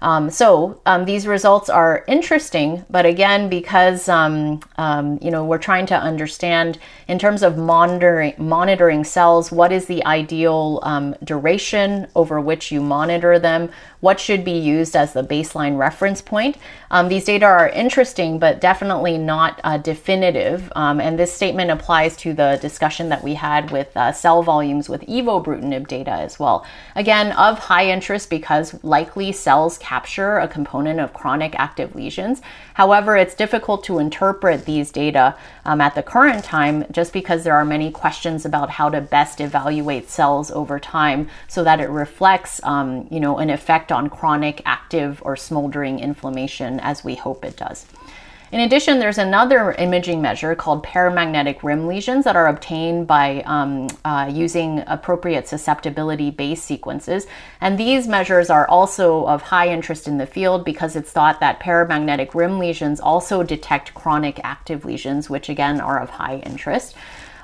Um, 0.02 0.30
so 0.30 0.82
um, 0.86 1.06
these 1.06 1.26
results 1.26 1.70
are 1.70 2.04
interesting, 2.08 2.86
but 2.90 3.06
again, 3.06 3.50
because 3.50 4.08
um, 4.08 4.60
um, 4.78 5.18
you 5.22 5.32
know 5.32 5.44
we're 5.44 5.58
trying 5.58 5.86
to 5.88 5.96
understand 5.96 6.78
in 7.08 7.18
terms 7.18 7.44
of 7.44 7.58
monitoring 7.58 8.34
monitoring 8.38 9.04
SELs, 9.04 9.52
what 9.52 9.72
is 9.72 9.86
the 9.88 10.06
ideal 10.06 10.80
um, 10.84 11.16
duration 11.24 12.08
over 12.16 12.40
which 12.40 12.72
you 12.72 12.82
monitor 12.82 13.40
them? 13.40 13.70
What 14.00 14.20
should 14.20 14.46
be 14.46 14.52
used 14.52 14.96
as 14.96 15.14
the 15.14 15.24
baseline 15.24 15.78
reference 15.78 16.22
point? 16.22 16.58
Um, 16.92 17.10
these 17.10 17.26
data 17.26 17.46
are 17.46 17.70
interesting, 17.70 18.38
but 18.38 18.62
definitely 18.62 19.18
not 19.18 19.60
uh, 19.64 19.78
definitive. 19.78 20.72
and 20.76 21.18
this 21.18 21.34
statement 21.34 21.72
applies 21.72 22.16
to 22.18 22.34
the 22.34 22.60
discussion 22.62 23.10
that 23.10 23.24
we 23.24 23.34
had 23.34 23.72
with 23.72 23.96
uh, 23.98 24.12
SEL 24.12 24.44
volumes 24.44 24.88
with 24.88 25.02
evobrutinib 25.02 25.88
data 25.88 26.12
as 26.12 26.40
well. 26.40 26.66
Again, 26.96 27.32
of 27.32 27.60
high 27.60 27.90
interest 27.90 28.30
because 28.30 28.82
likely 28.84 29.32
SELs 29.32 29.78
capture 29.88 30.38
a 30.40 30.48
component 30.50 31.00
of 31.00 31.14
chronic 31.14 31.56
active 31.58 31.96
lesions. 31.96 32.42
However, 32.74 33.16
it's 33.16 33.34
difficult 33.34 33.86
to 33.86 34.00
interpret 34.00 34.66
these 34.66 34.92
data 34.92 35.34
um, 35.64 35.80
at 35.80 35.96
the 35.96 36.04
current 36.04 36.44
time 36.44 36.84
just 36.92 37.14
because 37.14 37.46
there 37.46 37.56
are 37.56 37.64
many 37.64 37.90
questions 37.90 38.46
about 38.46 38.70
how 38.70 38.90
to 38.90 39.00
best 39.00 39.40
evaluate 39.40 40.10
SELs 40.10 40.52
over 40.52 40.78
time 40.78 41.30
so 41.48 41.64
that 41.64 41.80
it 41.80 41.90
reflects, 41.90 42.62
um, 42.64 43.08
you 43.10 43.22
know, 43.22 43.38
an 43.38 43.50
effect 43.50 43.90
on 43.94 44.10
chronic 44.10 44.62
active 44.66 45.22
or 45.24 45.38
smoldering 45.38 46.00
inflammation 46.00 46.82
as 46.82 47.06
we 47.06 47.16
hope 47.16 47.46
it 47.46 47.56
does. 47.56 47.86
In 48.50 48.62
addition, 48.62 49.00
there's 49.00 49.18
another 49.18 49.74
imaging 49.74 50.22
measure 50.22 50.56
called 50.56 50.82
paramagnetic 50.82 51.64
rim 51.64 51.86
lesions 51.86 52.24
that 52.24 52.38
are 52.38 52.48
obtained 52.48 53.06
by 53.06 53.42
um, 53.42 53.88
uh, 54.06 54.32
using 54.34 54.84
appropriate 54.88 55.50
susceptibility 55.50 56.32
base 56.32 56.64
sequences. 56.64 57.28
And 57.60 57.78
these 57.78 58.08
measures 58.08 58.50
are 58.50 58.66
also 58.70 59.26
of 59.26 59.42
high 59.42 59.68
interest 59.68 60.08
in 60.08 60.18
the 60.18 60.26
field 60.26 60.64
because 60.64 60.96
it's 60.96 61.12
thought 61.12 61.42
that 61.42 61.60
paramagnetic 61.60 62.34
rim 62.34 62.58
lesions 62.58 63.02
also 63.02 63.44
detect 63.44 63.94
chronic 63.94 64.40
active 64.46 64.86
lesions, 64.86 65.30
which 65.30 65.50
again 65.50 65.82
are 65.82 66.00
of 66.00 66.12
high 66.12 66.38
interest. 66.38 66.96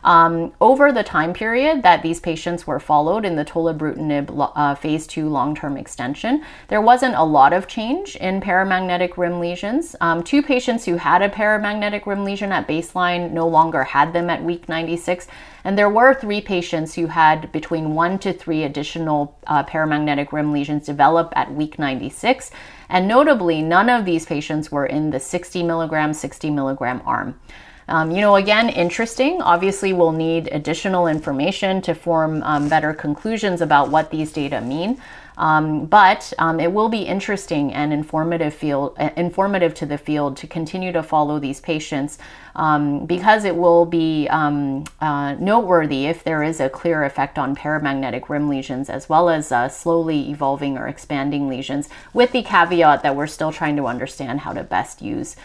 Um, 0.04 0.52
over 0.60 0.92
the 0.92 1.04
time 1.04 1.34
period 1.34 1.84
that 1.84 2.04
these 2.04 2.20
patients 2.20 2.68
were 2.68 2.80
followed 2.80 3.24
in 3.24 3.36
the 3.36 3.46
tolebrutinib 3.46 4.52
uh, 4.56 4.76
phase 4.76 5.08
two 5.08 5.30
long 5.30 5.56
term 5.56 5.78
extension, 5.78 6.44
there 6.68 6.82
wasn't 6.82 7.16
a 7.16 7.24
lot 7.24 7.54
of 7.54 7.68
change 7.68 8.16
in 8.18 8.42
paramagnetic 8.42 9.18
rim 9.18 9.40
lesions. 9.40 9.96
Um, 10.02 10.24
two 10.24 10.44
patients 10.44 10.86
who 10.86 10.98
had 10.98 11.22
a 11.22 11.30
paramagnetic 11.30 12.06
rim 12.06 12.24
lesion 12.24 12.52
at 12.52 12.68
baseline 12.68 13.32
no 13.32 13.48
longer 13.48 13.84
had 13.84 14.14
them 14.14 14.30
at 14.30 14.44
week 14.44 14.68
96. 14.68 15.28
And 15.64 15.78
there 15.78 15.90
were 15.90 16.14
three 16.14 16.42
patients 16.42 16.94
who 16.96 17.08
had 17.08 17.50
between 17.54 17.96
one 17.96 18.20
to 18.20 18.34
three 18.34 18.64
additional 18.64 19.40
uh, 19.48 19.64
paramagnetic 19.64 20.34
rim 20.34 20.52
lesions 20.52 20.86
develop 20.86 21.32
at 21.36 21.54
week 21.54 21.80
96. 21.80 22.52
And 22.90 23.08
notably, 23.08 23.62
none 23.62 23.90
of 23.90 24.04
these 24.04 24.26
patients 24.26 24.72
were 24.72 24.86
in 24.86 25.12
the 25.12 25.20
60 25.20 25.64
milligram, 25.64 26.14
60 26.14 26.50
milligram 26.50 27.02
arm. 27.06 27.40
Um, 27.88 28.12
you 28.12 28.22
know, 28.22 28.36
again, 28.36 28.70
interesting. 28.70 29.42
Obviously, 29.42 29.94
we'll 29.94 30.12
need 30.12 30.50
additional 30.52 31.08
information 31.08 31.82
to 31.82 31.94
form 31.94 32.42
um, 32.44 32.70
better 32.70 32.94
conclusions 32.94 33.62
about 33.62 33.90
what 33.90 34.12
these 34.12 34.32
data 34.32 34.62
mean. 34.62 35.02
Um, 35.38 35.86
but 35.86 36.32
um, 36.38 36.60
it 36.60 36.72
will 36.72 36.90
be 36.90 37.02
interesting 37.02 37.74
and 37.74 37.92
informative 37.92 38.54
field, 38.54 38.96
uh, 39.00 39.10
informative 39.18 39.74
to 39.76 39.86
the 39.86 39.98
field 39.98 40.38
to 40.38 40.48
continue 40.48 40.92
to 40.92 41.02
follow 41.02 41.40
these 41.40 41.60
patients 41.60 42.20
um, 42.56 43.06
because 43.06 43.44
it 43.44 43.56
will 43.56 43.86
be 43.86 44.28
um, 44.30 44.84
uh, 45.02 45.34
noteworthy 45.40 46.06
if 46.06 46.24
there 46.24 46.44
is 46.44 46.60
a 46.60 46.70
clear 46.70 47.04
effect 47.04 47.40
on 47.40 47.56
paramagnetic 47.56 48.30
rim 48.30 48.48
lesions 48.48 48.90
as 48.90 49.10
well 49.10 49.28
as 49.28 49.52
uh, 49.52 49.68
slowly 49.68 50.30
evolving 50.30 50.78
or 50.78 50.88
expanding 50.88 51.50
lesions, 51.50 51.90
with 52.14 52.32
the 52.32 52.44
caveat 52.44 53.02
that 53.02 53.16
we're 53.16 53.26
still 53.26 53.52
trying 53.52 53.76
to 53.76 53.88
understand 53.88 54.42
how 54.42 54.54
to 54.54 54.64
best 54.64 55.02
use 55.02 55.36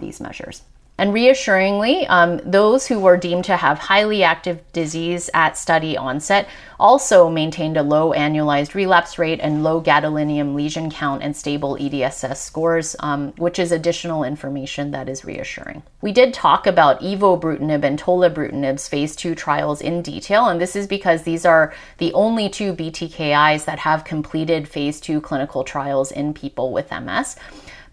these 0.00 0.18
measures. 0.18 0.62
And 0.98 1.14
reassuringly, 1.14 2.08
um, 2.08 2.40
those 2.44 2.88
who 2.88 2.98
were 2.98 3.16
deemed 3.16 3.44
to 3.44 3.56
have 3.56 3.78
highly 3.78 4.24
active 4.24 4.60
disease 4.72 5.30
at 5.32 5.56
study 5.56 5.96
onset 5.96 6.48
also 6.80 7.30
maintained 7.30 7.76
a 7.76 7.84
low 7.84 8.12
annualized 8.12 8.74
relapse 8.74 9.16
rate 9.16 9.38
and 9.40 9.62
low 9.62 9.80
gadolinium 9.80 10.56
lesion 10.56 10.90
count 10.90 11.22
and 11.22 11.36
stable 11.36 11.76
EDSS 11.76 12.38
scores, 12.38 12.96
um, 12.98 13.32
which 13.36 13.60
is 13.60 13.70
additional 13.70 14.24
information 14.24 14.90
that 14.90 15.08
is 15.08 15.24
reassuring. 15.24 15.84
We 16.02 16.10
did 16.10 16.34
talk 16.34 16.66
about 16.66 17.00
evobrutinib 17.00 17.84
and 17.84 18.00
tolebrutinib's 18.00 18.88
phase 18.88 19.14
two 19.14 19.36
trials 19.36 19.80
in 19.80 20.02
detail, 20.02 20.46
and 20.46 20.60
this 20.60 20.74
is 20.74 20.88
because 20.88 21.22
these 21.22 21.46
are 21.46 21.72
the 21.98 22.12
only 22.12 22.48
two 22.48 22.74
BTKIs 22.74 23.64
that 23.66 23.78
have 23.78 24.02
completed 24.02 24.66
phase 24.66 25.00
two 25.00 25.20
clinical 25.20 25.62
trials 25.62 26.10
in 26.10 26.34
people 26.34 26.72
with 26.72 26.90
MS. 26.90 27.36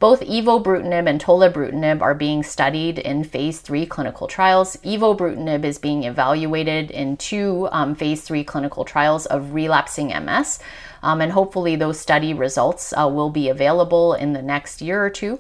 Both 0.06 0.22
evobrutinib 0.22 1.10
and 1.10 1.20
tolebrutinib 1.20 2.00
are 2.00 2.14
being 2.14 2.44
studied 2.44 3.00
in 3.00 3.24
phase 3.24 3.60
three 3.60 3.88
clinical 3.88 4.28
trials. 4.28 4.78
Evobrutinib 4.84 5.64
is 5.66 5.80
being 5.80 6.04
evaluated 6.04 6.92
in 6.92 7.18
two 7.18 7.68
um, 7.72 7.96
phase 7.96 8.22
three 8.22 8.44
clinical 8.44 8.86
trials 8.86 9.26
of 9.26 9.56
relapsing 9.56 10.10
MS, 10.10 10.60
um, 11.02 11.22
and 11.22 11.32
hopefully 11.32 11.76
those 11.76 12.00
study 12.00 12.36
results 12.36 12.94
uh, 12.96 13.10
will 13.12 13.32
be 13.32 13.50
available 13.50 14.14
in 14.14 14.34
the 14.34 14.44
next 14.44 14.80
year 14.80 15.04
or 15.04 15.10
two. 15.10 15.40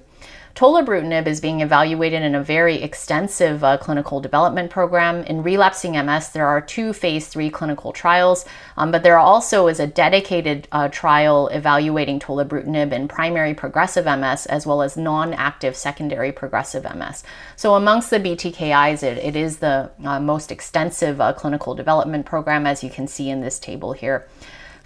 Tolebrutinib 0.56 1.28
is 1.28 1.42
being 1.42 1.60
evaluated 1.60 2.24
in 2.24 2.34
a 2.34 2.42
very 2.42 2.82
extensive 2.82 3.62
uh, 3.62 3.78
clinical 3.78 4.22
development 4.22 4.72
program. 4.72 5.22
In 5.26 5.44
relapsing 5.44 5.92
MS, 5.94 6.30
there 6.30 6.48
are 6.48 6.62
two 6.62 6.94
phase 6.94 7.28
three 7.28 7.50
clinical 7.50 7.92
trials, 7.92 8.46
um, 8.78 8.90
but 8.90 9.04
there 9.04 9.18
also 9.18 9.68
is 9.68 9.82
a 9.82 9.88
dedicated 9.88 10.70
uh, 10.72 10.88
trial 10.88 11.50
evaluating 11.50 12.22
tolebrutinib 12.22 12.94
in 12.94 13.10
primary 13.10 13.54
progressive 13.54 14.06
MS 14.06 14.46
as 14.46 14.66
well 14.66 14.82
as 14.82 14.96
non 14.96 15.34
active 15.34 15.76
secondary 15.76 16.32
progressive 16.32 16.84
MS. 16.84 17.26
So, 17.58 17.76
amongst 17.76 18.10
the 18.10 18.22
BTKIs, 18.22 19.04
it, 19.04 19.18
it 19.18 19.36
is 19.36 19.58
the 19.58 19.92
uh, 20.06 20.22
most 20.22 20.54
extensive 20.54 21.20
uh, 21.20 21.34
clinical 21.34 21.76
development 21.76 22.26
program, 22.26 22.66
as 22.66 22.82
you 22.82 22.90
can 22.90 23.10
see 23.10 23.30
in 23.30 23.42
this 23.42 23.60
table 23.60 23.92
here. 23.92 24.26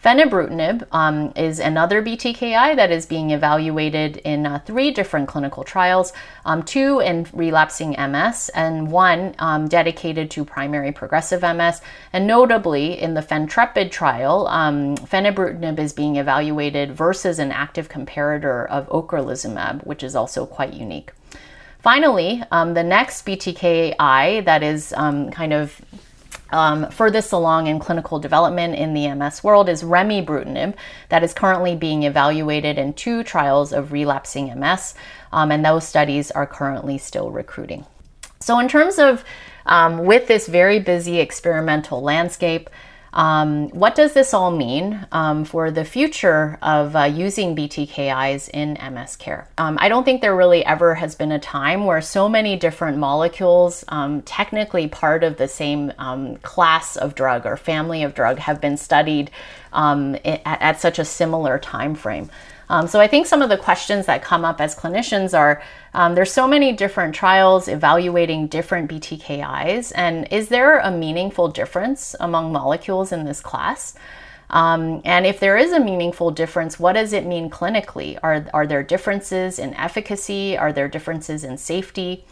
Fenebrutinib 0.04 0.88
um, 0.94 1.34
is 1.36 1.60
another 1.60 2.02
BTKI 2.02 2.76
that 2.78 2.90
is 2.90 3.06
being 3.06 3.32
evaluated 3.32 4.18
in 4.18 4.46
uh, 4.46 4.60
three 4.60 4.92
different 4.92 5.28
clinical 5.28 5.66
trials 5.66 6.14
um, 6.46 6.64
two 6.64 7.02
in 7.02 7.28
relapsing 7.34 7.92
MS, 7.92 8.50
and 8.56 8.90
one 8.90 9.36
um, 9.40 9.68
dedicated 9.68 10.32
to 10.32 10.46
primary 10.46 10.94
progressive 10.94 11.42
MS. 11.42 11.82
And 12.14 12.26
notably, 12.26 13.00
in 13.00 13.14
the 13.14 13.22
Fentrepid 13.22 13.92
trial, 13.92 14.48
um, 14.48 14.96
fenebrutinib 14.96 15.78
is 15.80 15.92
being 15.92 16.16
evaluated 16.16 16.94
versus 16.94 17.38
an 17.38 17.52
active 17.52 17.90
comparator 17.90 18.68
of 18.68 18.88
ocrelizumab, 18.88 19.86
which 19.86 20.02
is 20.02 20.16
also 20.16 20.46
quite 20.46 20.74
unique. 20.74 21.12
Finally, 21.82 22.44
um, 22.52 22.74
the 22.74 22.84
next 22.84 23.26
BTKI 23.26 24.46
that 24.46 24.64
is 24.64 24.94
um, 24.96 25.30
kind 25.32 25.54
of 25.54 25.82
um, 26.52 26.90
furthest 26.90 27.32
along 27.32 27.68
in 27.68 27.80
clinical 27.80 28.20
development 28.20 28.76
in 28.76 28.94
the 28.94 29.14
MS 29.14 29.44
world 29.44 29.70
is 29.70 29.84
remibrutinib, 29.84 30.76
that 31.10 31.24
is 31.24 31.34
currently 31.34 31.76
being 31.76 32.04
evaluated 32.04 32.78
in 32.78 32.94
two 32.94 33.24
trials 33.24 33.74
of 33.74 33.92
relapsing 33.92 34.58
MS, 34.60 34.96
um, 35.32 35.52
and 35.52 35.64
those 35.64 35.88
studies 35.88 36.32
are 36.32 36.48
currently 36.48 36.98
still 36.98 37.32
recruiting. 37.32 37.86
So, 38.40 38.60
in 38.60 38.68
terms 38.68 38.98
of 38.98 39.24
um, 39.66 40.06
with 40.06 40.28
this 40.28 40.48
very 40.48 40.80
busy 40.80 41.20
experimental 41.20 42.02
landscape, 42.02 42.70
um, 43.14 43.70
what 43.70 43.96
does 43.96 44.14
this 44.14 44.34
all 44.34 44.52
mean 44.52 45.06
um, 45.12 45.46
for 45.46 45.72
the 45.72 45.86
future 45.86 46.58
of 46.62 46.96
uh, 46.96 47.04
using 47.04 47.56
BTKIs 47.56 48.50
in 48.50 48.78
MS 48.94 49.16
care? 49.16 49.48
Um, 49.58 49.78
I 49.82 49.90
don't 49.90 50.04
think 50.04 50.22
there 50.22 50.36
really 50.36 50.64
ever 50.66 50.96
has 50.96 51.16
been 51.16 51.32
a 51.32 51.40
time 51.40 51.86
where 51.86 52.02
so 52.02 52.30
many 52.30 52.56
different 52.56 52.98
molecules, 52.98 53.84
um, 53.88 54.22
technically 54.24 54.88
part 54.88 55.24
of 55.24 55.38
the 55.38 55.48
same 55.48 55.92
um, 55.98 56.36
class 56.38 56.96
of 56.96 57.16
drug 57.16 57.46
or 57.46 57.58
family 57.58 58.04
of 58.04 58.14
drug, 58.14 58.38
have 58.38 58.62
been 58.62 58.78
studied 58.78 59.32
um, 59.74 60.16
at, 60.26 60.42
at 60.46 60.82
such 60.82 61.00
a 61.00 61.06
similar 61.06 61.58
time 61.58 61.96
frame. 61.96 62.30
Um, 62.70 62.88
so 62.88 63.00
I 63.00 63.08
think 63.08 63.26
some 63.26 63.42
of 63.42 63.50
the 63.50 63.58
questions 63.58 64.06
that 64.06 64.22
come 64.22 64.46
up 64.46 64.62
as 64.62 64.76
clinicians 64.76 65.38
are 65.38 65.62
um, 65.94 66.14
there's 66.14 66.32
so 66.32 66.48
many 66.48 66.72
different 66.72 67.16
trials 67.16 67.68
evaluating 67.68 68.48
different 68.48 68.90
BTKIs, 68.90 69.92
and 69.96 70.28
is 70.32 70.50
there 70.50 70.78
a 70.80 70.92
meaningful 70.92 71.48
difference 71.48 72.16
among 72.20 72.52
molecules 72.52 73.12
in 73.12 73.26
this 73.26 73.42
class? 73.42 73.96
Um, 74.52 75.02
and 75.06 75.26
if 75.26 75.40
there 75.40 75.58
is 75.58 75.72
a 75.72 75.80
meaningful 75.80 76.32
difference, 76.32 76.80
what 76.80 76.94
does 76.94 77.14
it 77.14 77.26
mean 77.26 77.50
clinically? 77.50 78.18
Are, 78.24 78.46
are 78.54 78.66
there 78.66 78.84
differences 78.84 79.60
in 79.60 79.74
efficacy? 79.76 80.58
Are 80.58 80.74
there 80.74 80.88
differences 80.88 81.44
in 81.44 81.58
safety? 81.58 82.26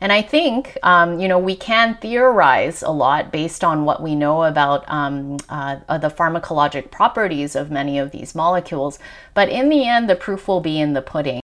And 0.00 0.12
I 0.12 0.22
think, 0.22 0.78
um, 0.82 1.20
you 1.20 1.28
know, 1.28 1.38
we 1.38 1.54
can 1.54 1.96
theorize 2.00 2.82
a 2.82 2.90
lot 2.90 3.30
based 3.30 3.62
on 3.62 3.84
what 3.84 4.02
we 4.02 4.14
know 4.14 4.44
about 4.44 4.84
um, 4.88 5.36
uh, 5.50 5.98
the 5.98 6.08
pharmacologic 6.08 6.90
properties 6.90 7.54
of 7.54 7.70
many 7.70 7.98
of 7.98 8.10
these 8.10 8.34
molecules. 8.34 8.98
But 9.34 9.50
in 9.50 9.68
the 9.68 9.86
end, 9.86 10.08
the 10.08 10.16
proof 10.16 10.48
will 10.48 10.60
be 10.60 10.80
in 10.80 10.94
the 10.94 11.02
pudding. 11.02 11.39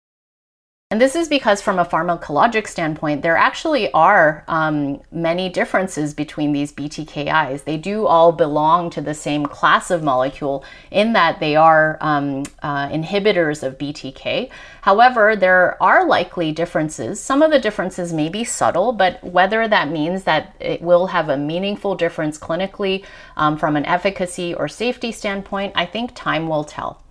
And 0.91 0.99
this 0.99 1.15
is 1.15 1.29
because, 1.29 1.61
from 1.61 1.79
a 1.79 1.85
pharmacologic 1.85 2.67
standpoint, 2.67 3.21
there 3.21 3.37
actually 3.37 3.89
are 3.93 4.43
um, 4.49 4.99
many 5.09 5.47
differences 5.47 6.13
between 6.13 6.51
these 6.51 6.73
BTKIs. 6.73 7.63
They 7.63 7.77
do 7.77 8.05
all 8.05 8.33
belong 8.33 8.89
to 8.89 9.01
the 9.01 9.13
same 9.13 9.45
class 9.45 9.89
of 9.89 10.03
molecule 10.03 10.65
in 10.91 11.13
that 11.13 11.39
they 11.39 11.55
are 11.55 11.97
um, 12.01 12.43
uh, 12.61 12.89
inhibitors 12.89 13.63
of 13.63 13.77
BTK. 13.77 14.49
However, 14.81 15.33
there 15.33 15.81
are 15.81 16.05
likely 16.05 16.51
differences. 16.51 17.21
Some 17.21 17.41
of 17.41 17.51
the 17.51 17.59
differences 17.59 18.11
may 18.11 18.27
be 18.27 18.43
subtle, 18.43 18.91
but 18.91 19.23
whether 19.23 19.69
that 19.69 19.89
means 19.89 20.25
that 20.25 20.53
it 20.59 20.81
will 20.81 21.07
have 21.07 21.29
a 21.29 21.37
meaningful 21.37 21.95
difference 21.95 22.37
clinically 22.37 23.05
um, 23.37 23.55
from 23.55 23.77
an 23.77 23.85
efficacy 23.85 24.53
or 24.53 24.67
safety 24.67 25.13
standpoint, 25.13 25.71
I 25.73 25.85
think 25.85 26.11
time 26.15 26.49
will 26.49 26.65
tell. 26.65 27.01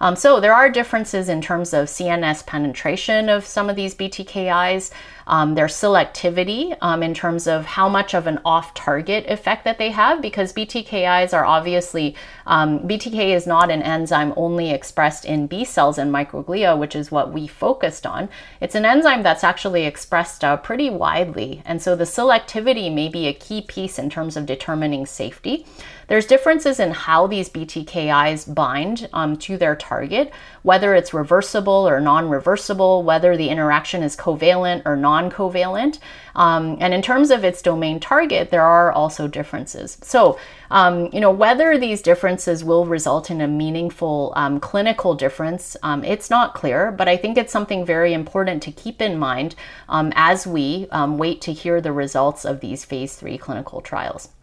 Um, 0.00 0.16
so 0.16 0.40
there 0.40 0.54
are 0.54 0.70
differences 0.70 1.28
in 1.28 1.40
terms 1.40 1.72
of 1.72 1.86
CNS 1.86 2.46
penetration 2.46 3.28
of 3.28 3.46
some 3.46 3.70
of 3.70 3.76
these 3.76 3.94
BTKIs, 3.94 4.90
um, 5.26 5.54
their 5.54 5.66
selectivity 5.66 6.76
um, 6.82 7.02
in 7.02 7.14
terms 7.14 7.46
of 7.46 7.64
how 7.64 7.88
much 7.88 8.14
of 8.14 8.26
an 8.26 8.40
off-target 8.44 9.24
effect 9.28 9.64
that 9.64 9.78
they 9.78 9.90
have, 9.90 10.20
because 10.20 10.52
BTKIs 10.52 11.32
are 11.32 11.44
obviously 11.44 12.14
um, 12.46 12.80
BTK 12.80 13.34
is 13.34 13.46
not 13.46 13.70
an 13.70 13.82
enzyme 13.82 14.34
only 14.36 14.70
expressed 14.70 15.24
in 15.24 15.46
B 15.46 15.64
cells 15.64 15.98
and 15.98 16.12
microglia, 16.12 16.78
which 16.78 16.94
is 16.94 17.10
what 17.10 17.32
we 17.32 17.46
focused 17.46 18.06
on. 18.06 18.28
It's 18.60 18.74
an 18.74 18.84
enzyme 18.84 19.22
that's 19.22 19.44
actually 19.44 19.86
expressed 19.86 20.44
uh, 20.44 20.56
pretty 20.58 20.90
widely, 20.90 21.62
and 21.64 21.80
so 21.80 21.96
the 21.96 22.04
selectivity 22.04 22.92
may 22.92 23.08
be 23.08 23.26
a 23.26 23.32
key 23.32 23.62
piece 23.62 23.98
in 23.98 24.10
terms 24.10 24.36
of 24.36 24.46
determining 24.46 25.06
safety. 25.06 25.64
There's 26.08 26.26
differences 26.26 26.80
in 26.80 26.90
how 26.90 27.26
these 27.26 27.48
BTKIs 27.48 28.54
bind 28.54 29.08
um, 29.12 29.36
to 29.38 29.56
their 29.56 29.76
target, 29.76 30.32
whether 30.62 30.94
it's 30.94 31.14
reversible 31.14 31.88
or 31.88 32.00
non 32.00 32.28
reversible, 32.28 33.02
whether 33.02 33.36
the 33.36 33.48
interaction 33.48 34.02
is 34.02 34.16
covalent 34.16 34.82
or 34.84 34.96
non 34.96 35.30
covalent. 35.30 35.98
Um, 36.34 36.76
and 36.80 36.92
in 36.92 37.00
terms 37.00 37.30
of 37.30 37.44
its 37.44 37.62
domain 37.62 38.00
target, 38.00 38.50
there 38.50 38.62
are 38.62 38.92
also 38.92 39.28
differences. 39.28 39.98
So, 40.02 40.38
um, 40.70 41.08
you 41.12 41.20
know, 41.20 41.30
whether 41.30 41.78
these 41.78 42.02
differences 42.02 42.64
will 42.64 42.86
result 42.86 43.30
in 43.30 43.40
a 43.40 43.48
meaningful 43.48 44.32
um, 44.36 44.58
clinical 44.60 45.14
difference, 45.14 45.76
um, 45.82 46.02
it's 46.04 46.30
not 46.30 46.54
clear, 46.54 46.90
but 46.90 47.08
I 47.08 47.16
think 47.16 47.38
it's 47.38 47.52
something 47.52 47.86
very 47.86 48.12
important 48.12 48.62
to 48.64 48.72
keep 48.72 49.00
in 49.00 49.18
mind 49.18 49.54
um, 49.88 50.12
as 50.16 50.46
we 50.46 50.88
um, 50.90 51.18
wait 51.18 51.40
to 51.42 51.52
hear 51.52 51.80
the 51.80 51.92
results 51.92 52.44
of 52.44 52.60
these 52.60 52.84
phase 52.84 53.14
three 53.14 53.38
clinical 53.38 53.80
trials. 53.80 54.33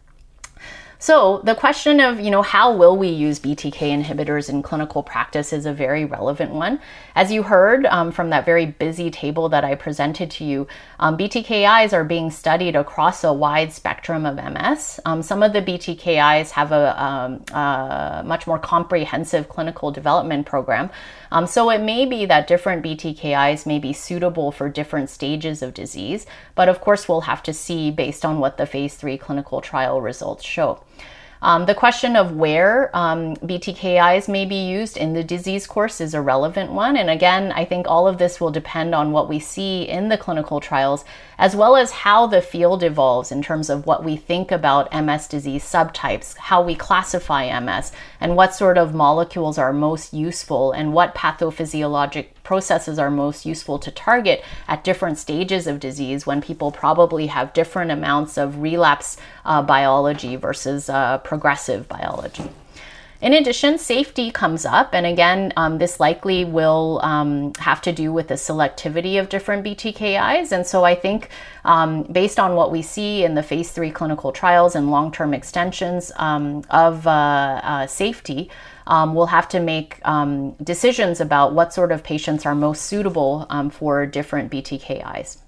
So 1.02 1.40
the 1.42 1.56
question 1.56 1.98
of, 1.98 2.20
you 2.20 2.30
know, 2.30 2.42
how 2.42 2.72
will 2.72 2.96
we 2.96 3.08
use 3.08 3.40
BTK 3.40 3.74
inhibitors 3.74 4.48
in 4.48 4.62
clinical 4.62 5.02
practice 5.02 5.52
is 5.52 5.66
a 5.66 5.72
very 5.72 6.04
relevant 6.04 6.52
one. 6.52 6.78
As 7.16 7.32
you 7.32 7.42
heard 7.42 7.86
um, 7.86 8.12
from 8.12 8.30
that 8.30 8.44
very 8.44 8.66
busy 8.66 9.10
table 9.10 9.48
that 9.48 9.64
I 9.64 9.74
presented 9.74 10.30
to 10.30 10.44
you, 10.44 10.68
um, 11.00 11.18
BTKIs 11.18 11.92
are 11.92 12.04
being 12.04 12.30
studied 12.30 12.76
across 12.76 13.24
a 13.24 13.32
wide 13.32 13.72
spectrum 13.72 14.24
of 14.24 14.36
MS. 14.36 15.00
Um, 15.04 15.22
some 15.22 15.42
of 15.42 15.52
the 15.52 15.60
BTKIs 15.60 16.50
have 16.50 16.70
a, 16.70 17.02
um, 17.02 17.44
a, 17.52 18.22
much 18.24 18.46
more 18.46 18.60
comprehensive 18.60 19.48
clinical 19.48 19.90
development 19.90 20.46
program. 20.46 20.88
Um, 21.32 21.48
so 21.48 21.68
it 21.70 21.80
may 21.80 22.06
be 22.06 22.26
that 22.26 22.46
different 22.46 22.84
BTKIs 22.84 23.66
may 23.66 23.80
be 23.80 23.92
suitable 23.92 24.52
for 24.52 24.68
different 24.68 25.10
stages 25.10 25.62
of 25.62 25.74
disease, 25.74 26.26
but 26.54 26.68
of 26.68 26.80
course 26.80 27.08
we'll 27.08 27.22
have 27.22 27.42
to 27.42 27.52
see 27.52 27.90
based 27.90 28.24
on 28.24 28.38
what 28.38 28.56
the 28.56 28.66
phase 28.66 28.94
three 28.94 29.18
clinical 29.18 29.60
trial 29.60 30.00
results 30.00 30.44
show. 30.44 30.78
Um, 31.42 31.66
the 31.66 31.74
question 31.74 32.14
of 32.14 32.36
where 32.36 32.96
um, 32.96 33.34
BTKIs 33.38 34.28
may 34.28 34.44
be 34.44 34.64
used 34.64 34.96
in 34.96 35.12
the 35.12 35.24
disease 35.24 35.66
course 35.66 36.00
is 36.00 36.14
a 36.14 36.20
relevant 36.20 36.70
one. 36.70 36.96
And 36.96 37.10
again, 37.10 37.50
I 37.50 37.64
think 37.64 37.88
all 37.88 38.06
of 38.06 38.18
this 38.18 38.40
will 38.40 38.52
depend 38.52 38.94
on 38.94 39.10
what 39.10 39.28
we 39.28 39.40
see 39.40 39.82
in 39.82 40.08
the 40.08 40.16
clinical 40.16 40.60
trials, 40.60 41.04
as 41.38 41.56
well 41.56 41.74
as 41.74 41.90
how 41.90 42.28
the 42.28 42.40
field 42.40 42.84
evolves 42.84 43.32
in 43.32 43.42
terms 43.42 43.68
of 43.70 43.86
what 43.86 44.04
we 44.04 44.16
think 44.16 44.52
about 44.52 44.92
MS 44.92 45.26
disease 45.26 45.64
subtypes, 45.64 46.36
how 46.36 46.62
we 46.62 46.76
classify 46.76 47.58
MS, 47.58 47.90
and 48.20 48.36
what 48.36 48.54
sort 48.54 48.78
of 48.78 48.94
molecules 48.94 49.58
are 49.58 49.72
most 49.72 50.14
useful, 50.14 50.70
and 50.70 50.94
what 50.94 51.16
pathophysiologic 51.16 52.28
processes 52.42 52.98
are 52.98 53.10
most 53.10 53.46
useful 53.46 53.78
to 53.78 53.90
target 53.90 54.42
at 54.68 54.84
different 54.84 55.18
stages 55.18 55.66
of 55.66 55.80
disease 55.80 56.26
when 56.26 56.40
people 56.40 56.70
probably 56.70 57.26
have 57.28 57.52
different 57.52 57.90
amounts 57.90 58.36
of 58.36 58.60
relapse 58.60 59.16
uh, 59.44 59.62
biology 59.62 60.36
versus 60.36 60.88
uh, 60.88 61.18
progressive 61.18 61.88
biology. 61.88 62.50
In 63.22 63.34
addition, 63.34 63.78
safety 63.78 64.32
comes 64.32 64.66
up, 64.66 64.92
and 64.92 65.06
again, 65.06 65.52
um, 65.56 65.78
this 65.78 66.00
likely 66.00 66.44
will 66.44 66.98
um, 67.04 67.52
have 67.60 67.80
to 67.82 67.92
do 67.92 68.12
with 68.12 68.26
the 68.26 68.34
selectivity 68.34 69.20
of 69.20 69.28
different 69.28 69.64
BTKIs. 69.64 70.50
And 70.50 70.66
so 70.66 70.82
I 70.82 70.96
think, 70.96 71.28
um, 71.64 72.02
based 72.02 72.40
on 72.40 72.56
what 72.56 72.72
we 72.72 72.82
see 72.82 73.22
in 73.22 73.36
the 73.36 73.42
phase 73.44 73.70
three 73.70 73.92
clinical 73.92 74.32
trials 74.32 74.74
and 74.74 74.90
long 74.90 75.12
term 75.12 75.34
extensions 75.34 76.10
um, 76.16 76.64
of 76.68 77.06
uh, 77.06 77.60
uh, 77.62 77.86
safety, 77.86 78.50
um, 78.92 79.14
we'll 79.14 79.24
have 79.24 79.48
to 79.48 79.58
make 79.58 79.98
um, 80.06 80.52
decisions 80.62 81.18
about 81.18 81.54
what 81.54 81.72
sort 81.72 81.92
of 81.92 82.04
patients 82.04 82.44
are 82.44 82.54
most 82.54 82.82
suitable 82.82 83.46
for 83.72 84.04
different 84.04 84.52
BTKIs. 84.52 85.38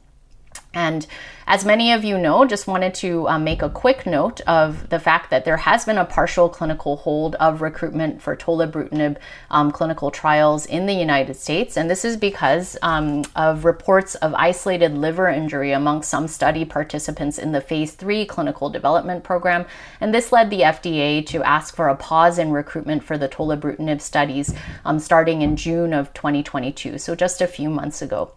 And 0.74 1.06
as 1.46 1.64
many 1.64 1.92
of 1.92 2.04
you 2.04 2.16
know, 2.16 2.46
just 2.46 2.66
wanted 2.66 2.94
to 2.94 3.28
um, 3.28 3.44
make 3.44 3.60
a 3.60 3.68
quick 3.68 4.06
note 4.06 4.40
of 4.42 4.88
the 4.88 4.98
fact 4.98 5.30
that 5.30 5.44
there 5.44 5.58
has 5.58 5.84
been 5.84 5.98
a 5.98 6.04
partial 6.04 6.48
clinical 6.48 6.96
hold 6.96 7.34
of 7.36 7.60
recruitment 7.60 8.22
for 8.22 8.34
tolebrutinib 8.34 9.18
um, 9.50 9.70
clinical 9.70 10.10
trials 10.10 10.64
in 10.64 10.86
the 10.86 10.94
United 10.94 11.34
States. 11.34 11.76
And 11.76 11.90
this 11.90 12.04
is 12.04 12.16
because 12.16 12.78
um, 12.82 13.24
of 13.36 13.64
reports 13.64 14.14
of 14.16 14.34
isolated 14.34 14.96
liver 14.96 15.28
injury 15.28 15.72
among 15.72 16.02
some 16.02 16.28
study 16.28 16.64
participants 16.64 17.38
in 17.38 17.52
the 17.52 17.60
phase 17.60 17.92
three 17.92 18.24
clinical 18.24 18.70
development 18.70 19.22
program. 19.22 19.66
And 20.00 20.14
this 20.14 20.32
led 20.32 20.48
the 20.48 20.60
FDA 20.60 21.26
to 21.26 21.42
ask 21.42 21.76
for 21.76 21.88
a 21.88 21.96
pause 21.96 22.38
in 22.38 22.50
recruitment 22.52 23.04
for 23.04 23.18
the 23.18 23.28
tolebrutinib 23.28 24.00
studies 24.00 24.54
um, 24.84 24.98
starting 24.98 25.42
in 25.42 25.56
June 25.56 25.92
of 25.92 26.12
2022, 26.14 26.98
so 26.98 27.14
just 27.14 27.42
a 27.42 27.46
few 27.46 27.68
months 27.68 28.00
ago. 28.00 28.32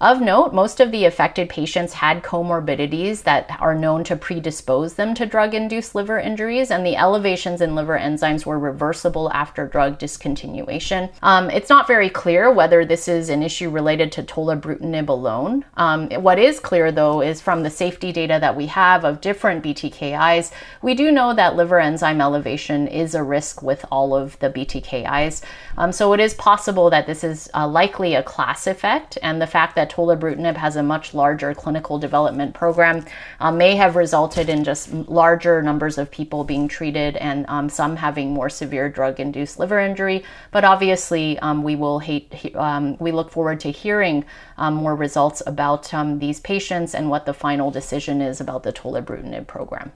Of 0.00 0.20
note, 0.20 0.52
most 0.52 0.80
of 0.80 0.90
the 0.90 1.04
affected 1.04 1.48
patients 1.48 1.94
had 1.94 2.22
comorbidities 2.22 3.22
that 3.22 3.56
are 3.60 3.76
known 3.76 4.02
to 4.04 4.16
predispose 4.16 4.94
them 4.94 5.14
to 5.14 5.24
drug 5.24 5.54
induced 5.54 5.94
liver 5.94 6.18
injuries, 6.18 6.70
and 6.70 6.84
the 6.84 6.96
elevations 6.96 7.60
in 7.60 7.76
liver 7.76 7.96
enzymes 7.98 8.44
were 8.44 8.58
reversible 8.58 9.30
after 9.32 9.66
drug 9.68 9.98
discontinuation. 9.98 11.12
Um, 11.22 11.48
it's 11.50 11.68
not 11.68 11.86
very 11.86 12.10
clear 12.10 12.52
whether 12.52 12.84
this 12.84 13.06
is 13.06 13.28
an 13.28 13.42
issue 13.42 13.70
related 13.70 14.10
to 14.12 14.24
tolebrutinib 14.24 15.08
alone. 15.08 15.64
Um, 15.76 16.10
what 16.10 16.40
is 16.40 16.58
clear, 16.58 16.90
though, 16.90 17.22
is 17.22 17.40
from 17.40 17.62
the 17.62 17.70
safety 17.70 18.10
data 18.10 18.38
that 18.40 18.56
we 18.56 18.66
have 18.66 19.04
of 19.04 19.20
different 19.20 19.62
BTKIs, 19.62 20.50
we 20.82 20.94
do 20.94 21.12
know 21.12 21.34
that 21.34 21.54
liver 21.54 21.78
enzyme 21.78 22.20
elevation 22.20 22.88
is 22.88 23.14
a 23.14 23.22
risk 23.22 23.62
with 23.62 23.84
all 23.92 24.14
of 24.14 24.38
the 24.40 24.50
BTKIs. 24.50 25.42
Um, 25.78 25.92
so 25.92 26.12
it 26.12 26.20
is 26.20 26.34
possible 26.34 26.90
that 26.90 27.06
this 27.06 27.22
is 27.22 27.48
uh, 27.54 27.68
likely 27.68 28.14
a 28.14 28.22
class 28.22 28.66
effect, 28.66 29.18
and 29.22 29.40
the 29.40 29.46
fact 29.46 29.76
that 29.76 29.83
tolebrutinib 29.90 30.56
has 30.56 30.76
a 30.76 30.82
much 30.82 31.14
larger 31.14 31.54
clinical 31.54 31.98
development 31.98 32.54
program 32.54 33.04
uh, 33.40 33.50
may 33.50 33.76
have 33.76 33.96
resulted 33.96 34.48
in 34.48 34.64
just 34.64 34.92
larger 34.92 35.62
numbers 35.62 35.98
of 35.98 36.10
people 36.10 36.44
being 36.44 36.68
treated 36.68 37.16
and 37.16 37.44
um, 37.48 37.68
some 37.68 37.96
having 37.96 38.32
more 38.32 38.48
severe 38.48 38.88
drug-induced 38.88 39.58
liver 39.58 39.78
injury. 39.78 40.24
But 40.50 40.64
obviously, 40.64 41.38
um, 41.40 41.62
we 41.62 41.76
will 41.76 41.98
hate, 41.98 42.54
um, 42.54 42.96
we 42.98 43.12
look 43.12 43.30
forward 43.30 43.60
to 43.60 43.70
hearing 43.70 44.24
um, 44.56 44.74
more 44.74 44.94
results 44.94 45.42
about 45.46 45.92
um, 45.94 46.18
these 46.18 46.40
patients 46.40 46.94
and 46.94 47.10
what 47.10 47.26
the 47.26 47.34
final 47.34 47.70
decision 47.70 48.20
is 48.20 48.40
about 48.40 48.62
the 48.62 48.72
tolebrutinib 48.72 49.46
program. 49.46 49.92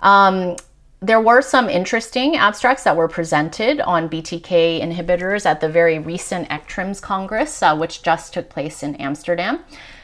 Um, 0.00 0.56
there 1.00 1.20
were 1.20 1.42
some 1.42 1.68
interesting 1.68 2.36
abstracts 2.36 2.84
that 2.84 2.96
were 2.96 3.08
presented 3.08 3.80
on 3.80 4.08
BTK 4.08 4.80
inhibitors 4.80 5.44
at 5.44 5.60
the 5.60 5.68
very 5.68 5.98
recent 5.98 6.48
ECTRIMS 6.48 7.00
Congress, 7.02 7.62
uh, 7.62 7.76
which 7.76 8.02
just 8.02 8.32
took 8.32 8.48
place 8.48 8.82
in 8.82 8.94
Amsterdam. 8.96 9.62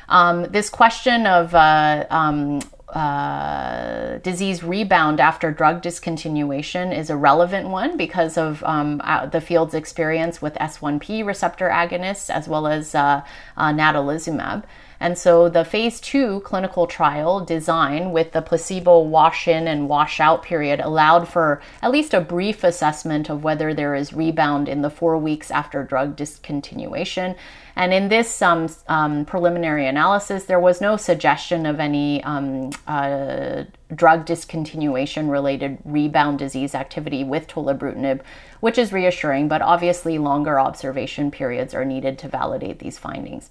Um, 0.08 0.44
this 0.44 0.68
question 0.68 1.26
of 1.26 1.54
uh, 1.54 2.06
um, 2.10 2.60
uh, 2.92 4.18
disease 4.18 4.62
rebound 4.62 5.18
after 5.18 5.50
drug 5.50 5.80
discontinuation 5.82 6.94
is 6.94 7.08
a 7.08 7.16
relevant 7.16 7.68
one 7.68 7.96
because 7.96 8.36
of 8.36 8.62
um, 8.64 9.00
uh, 9.02 9.24
the 9.24 9.40
field's 9.40 9.72
experience 9.72 10.42
with 10.42 10.52
S1P 10.56 11.24
receptor 11.24 11.70
agonists 11.70 12.28
as 12.28 12.48
well 12.48 12.66
as 12.66 12.94
uh, 12.94 13.22
uh 13.56 13.72
natalizumab. 13.72 14.64
And 15.02 15.18
so 15.18 15.48
the 15.48 15.64
phase 15.64 16.00
two 16.00 16.38
clinical 16.42 16.86
trial 16.86 17.44
design 17.44 18.12
with 18.12 18.30
the 18.30 18.40
placebo 18.40 19.00
wash 19.00 19.48
in 19.48 19.66
and 19.66 19.88
wash 19.88 20.20
out 20.20 20.44
period 20.44 20.78
allowed 20.78 21.26
for 21.26 21.60
at 21.82 21.90
least 21.90 22.14
a 22.14 22.20
brief 22.20 22.62
assessment 22.62 23.28
of 23.28 23.42
whether 23.42 23.74
there 23.74 23.96
is 23.96 24.12
rebound 24.12 24.68
in 24.68 24.82
the 24.82 24.90
four 24.90 25.18
weeks 25.18 25.50
after 25.50 25.82
drug 25.82 26.16
discontinuation. 26.16 27.34
And 27.74 27.92
in 27.92 28.10
this 28.10 28.40
um, 28.42 28.68
um, 28.86 29.24
preliminary 29.24 29.88
analysis, 29.88 30.44
there 30.44 30.60
was 30.60 30.80
no 30.80 30.96
suggestion 30.96 31.66
of 31.66 31.80
any 31.80 32.22
um, 32.22 32.70
uh, 32.86 33.64
drug 33.92 34.24
discontinuation 34.24 35.28
related 35.28 35.78
rebound 35.84 36.38
disease 36.38 36.76
activity 36.76 37.24
with 37.24 37.48
tolebrutinib, 37.48 38.20
which 38.60 38.78
is 38.78 38.92
reassuring, 38.92 39.48
but 39.48 39.62
obviously 39.62 40.16
longer 40.16 40.60
observation 40.60 41.32
periods 41.32 41.74
are 41.74 41.84
needed 41.84 42.20
to 42.20 42.28
validate 42.28 42.78
these 42.78 42.98
findings. 42.98 43.50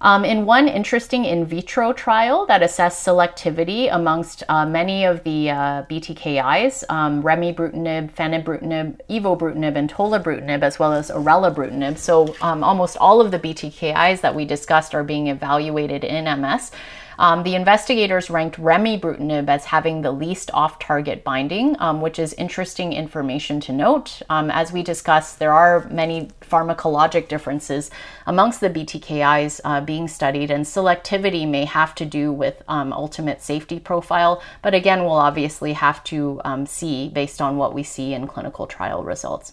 Um, 0.00 0.24
in 0.24 0.44
one 0.44 0.68
interesting 0.68 1.24
in 1.24 1.46
vitro 1.46 1.92
trial 1.92 2.46
that 2.46 2.62
assessed 2.62 3.06
selectivity 3.06 3.88
amongst 3.90 4.42
uh, 4.48 4.66
many 4.66 5.04
of 5.04 5.24
the 5.24 5.50
uh, 5.50 5.82
BTKIs, 5.84 6.84
um, 6.90 7.22
remibrutinib, 7.22 8.12
fenebrutinib, 8.12 9.00
evobrutinib, 9.08 9.76
and 9.76 9.90
tolebrutinib, 9.90 10.62
as 10.62 10.78
well 10.78 10.92
as 10.92 11.10
orelabrutinib. 11.10 11.96
So 11.96 12.34
um, 12.42 12.62
almost 12.62 12.96
all 12.98 13.20
of 13.20 13.30
the 13.30 13.38
BTKIs 13.38 14.20
that 14.20 14.34
we 14.34 14.44
discussed 14.44 14.94
are 14.94 15.04
being 15.04 15.28
evaluated 15.28 16.04
in 16.04 16.24
MS. 16.40 16.70
Um, 17.18 17.42
the 17.42 17.54
investigators 17.54 18.30
ranked 18.30 18.60
remibrutinib 18.60 19.48
as 19.48 19.66
having 19.66 20.02
the 20.02 20.12
least 20.12 20.50
off 20.52 20.78
target 20.78 21.24
binding, 21.24 21.76
um, 21.78 22.00
which 22.00 22.18
is 22.18 22.32
interesting 22.34 22.92
information 22.92 23.60
to 23.60 23.72
note. 23.72 24.22
Um, 24.28 24.50
as 24.50 24.72
we 24.72 24.82
discussed, 24.82 25.38
there 25.38 25.52
are 25.52 25.88
many 25.90 26.28
pharmacologic 26.40 27.28
differences 27.28 27.90
amongst 28.26 28.60
the 28.60 28.70
BTKIs 28.70 29.60
uh, 29.64 29.80
being 29.80 30.08
studied, 30.08 30.50
and 30.50 30.64
selectivity 30.64 31.48
may 31.48 31.64
have 31.64 31.94
to 31.96 32.04
do 32.04 32.32
with 32.32 32.62
um, 32.68 32.92
ultimate 32.92 33.42
safety 33.42 33.78
profile. 33.78 34.42
But 34.62 34.74
again, 34.74 35.04
we'll 35.04 35.12
obviously 35.12 35.74
have 35.74 36.02
to 36.04 36.40
um, 36.44 36.66
see 36.66 37.08
based 37.08 37.40
on 37.40 37.56
what 37.56 37.74
we 37.74 37.82
see 37.82 38.14
in 38.14 38.26
clinical 38.26 38.66
trial 38.66 39.02
results. 39.02 39.52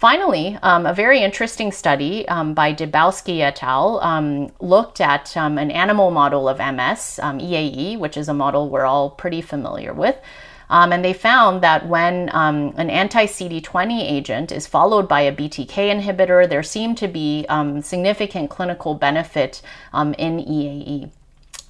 Finally, 0.00 0.56
um, 0.62 0.86
a 0.86 0.94
very 0.94 1.20
interesting 1.20 1.70
study 1.70 2.26
um, 2.28 2.54
by 2.54 2.72
Dybowski 2.72 3.40
et 3.40 3.62
al. 3.62 4.00
Um, 4.00 4.50
looked 4.58 4.98
at 4.98 5.36
um, 5.36 5.58
an 5.58 5.70
animal 5.70 6.10
model 6.10 6.48
of 6.48 6.56
MS, 6.56 7.20
EAE, 7.22 7.96
um, 7.96 8.00
which 8.00 8.16
is 8.16 8.26
a 8.26 8.32
model 8.32 8.70
we're 8.70 8.86
all 8.86 9.10
pretty 9.10 9.42
familiar 9.42 9.92
with. 9.92 10.16
Um, 10.70 10.94
and 10.94 11.04
they 11.04 11.12
found 11.12 11.62
that 11.62 11.86
when 11.86 12.30
an 12.30 12.88
anti 12.88 13.26
CD20 13.26 14.00
agent 14.00 14.52
is 14.52 14.66
followed 14.66 15.06
by 15.06 15.20
a 15.20 15.36
BTK 15.36 15.68
inhibitor, 15.68 16.48
there 16.48 16.62
seemed 16.62 16.96
to 16.96 17.06
be 17.06 17.44
significant 17.82 18.48
clinical 18.48 18.94
benefit 18.94 19.60
in 19.92 20.38
EAE. 20.38 21.10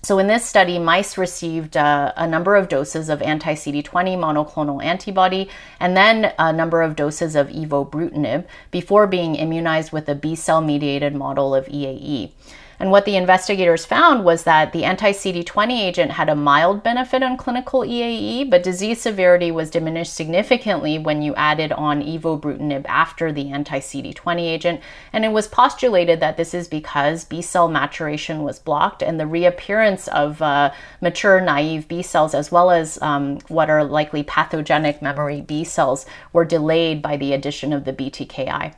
So, 0.03 0.19
in 0.19 0.29
this 0.29 0.47
study, 0.47 0.79
mice 0.79 1.19
received 1.19 1.77
uh, 1.77 2.13
a 2.17 2.27
number 2.27 2.57
of 2.57 2.69
doses 2.69 3.11
of 3.11 3.21
anti 3.21 3.53
CD20 3.53 4.17
monoclonal 4.17 4.83
antibody 4.83 5.51
and 5.79 5.95
then 5.95 6.33
a 6.39 6.55
number 6.55 6.81
of 6.81 6.97
doses 6.97 7.37
of 7.37 7.49
evobrutinib 7.49 8.47
before 8.71 9.07
being 9.07 9.35
immunized 9.35 9.93
with 9.93 10.09
a 10.09 10.15
B 10.15 10.35
cell 10.35 10.63
mediated 10.63 11.15
model 11.15 11.55
of 11.55 11.67
EAE. 11.67 12.33
And 12.81 12.91
what 12.91 13.05
the 13.05 13.17
investigators 13.17 13.85
found 13.85 14.25
was 14.25 14.45
that 14.45 14.73
the 14.73 14.85
anti 14.85 15.13
CD20 15.13 15.79
agent 15.79 16.13
had 16.13 16.31
a 16.31 16.35
mild 16.35 16.83
benefit 16.83 17.23
on 17.23 17.37
clinical 17.37 17.83
EAE, 17.83 18.49
but 18.49 18.63
disease 18.63 19.03
severity 19.03 19.51
was 19.51 19.69
diminished 19.69 20.15
significantly 20.15 20.99
when 20.99 21.21
you 21.21 21.35
added 21.35 21.73
on 21.73 22.03
evobrutinib 22.03 22.87
after 22.89 23.33
the 23.33 23.53
anti 23.53 23.81
CD20 23.81 24.41
agent. 24.41 24.81
And 25.13 25.27
it 25.27 25.33
was 25.33 25.47
postulated 25.47 26.21
that 26.21 26.39
this 26.39 26.55
is 26.55 26.69
because 26.69 27.27
B 27.27 27.43
cell 27.43 27.69
maturation 27.69 28.45
was 28.45 28.59
blocked 28.59 29.03
and 29.03 29.21
the 29.21 29.27
reappearance 29.27 30.09
of 30.09 30.41
uh, 30.41 30.73
mature 31.03 31.39
naive 31.39 31.87
B 31.87 32.01
cells, 32.01 32.35
as 32.35 32.51
well 32.51 32.71
as 32.71 32.99
um, 33.03 33.41
what 33.49 33.69
are 33.69 33.85
likely 33.85 34.23
pathogenic 34.23 35.03
memory 35.03 35.43
B 35.43 35.65
cells, 35.65 36.07
were 36.33 36.47
delayed 36.47 37.03
by 37.03 37.19
the 37.19 37.35
addition 37.35 37.75
of 37.75 37.85
the 37.85 37.93
BTKI. 37.93 38.73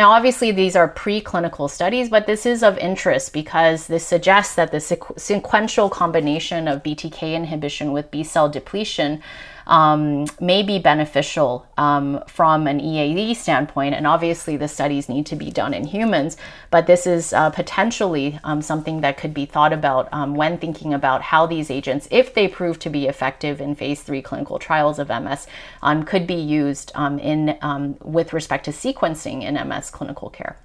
Now, 0.00 0.12
obviously, 0.12 0.50
these 0.50 0.76
are 0.76 0.90
preclinical 0.90 1.68
studies, 1.68 2.08
but 2.08 2.26
this 2.26 2.46
is 2.46 2.62
of 2.62 2.78
interest 2.78 3.34
because 3.34 3.86
this 3.86 4.06
suggests 4.06 4.54
that 4.54 4.72
the 4.72 4.78
sequ- 4.78 5.20
sequential 5.20 5.90
combination 5.90 6.68
of 6.68 6.82
BTK 6.82 7.34
inhibition 7.34 7.92
with 7.92 8.10
B 8.10 8.24
cell 8.24 8.48
depletion 8.48 9.22
um, 9.66 10.26
may 10.40 10.62
be 10.62 10.78
beneficial 10.78 11.66
um, 11.76 12.22
from 12.26 12.66
an 12.66 12.80
EAE 12.80 13.36
standpoint. 13.36 13.94
And 13.94 14.06
obviously, 14.06 14.56
the 14.56 14.68
studies 14.68 15.08
need 15.08 15.26
to 15.26 15.36
be 15.36 15.50
done 15.50 15.74
in 15.74 15.84
humans, 15.84 16.36
but 16.70 16.86
this 16.86 17.06
is 17.06 17.32
uh, 17.32 17.50
potentially 17.50 18.38
um, 18.44 18.62
something 18.62 19.00
that 19.00 19.16
could 19.16 19.34
be 19.34 19.46
thought 19.46 19.72
about 19.72 20.08
um, 20.12 20.34
when 20.34 20.58
thinking 20.58 20.94
about 20.94 21.22
how 21.22 21.46
these 21.46 21.70
agents, 21.70 22.08
if 22.10 22.34
they 22.34 22.48
prove 22.48 22.78
to 22.80 22.90
be 22.90 23.06
effective 23.06 23.60
in 23.60 23.74
phase 23.74 24.02
three 24.02 24.22
clinical 24.22 24.58
trials 24.58 24.98
of 24.98 25.08
MS, 25.08 25.46
um, 25.82 26.04
could 26.04 26.26
be 26.26 26.34
used 26.34 26.92
um, 26.94 27.18
in 27.18 27.58
with 28.02 28.32
respect 28.32 28.64
to 28.64 28.70
sequencing 28.70 29.42
in 29.42 29.54
MS 29.68 29.90
clinical 29.90 30.30
care. 30.30 30.56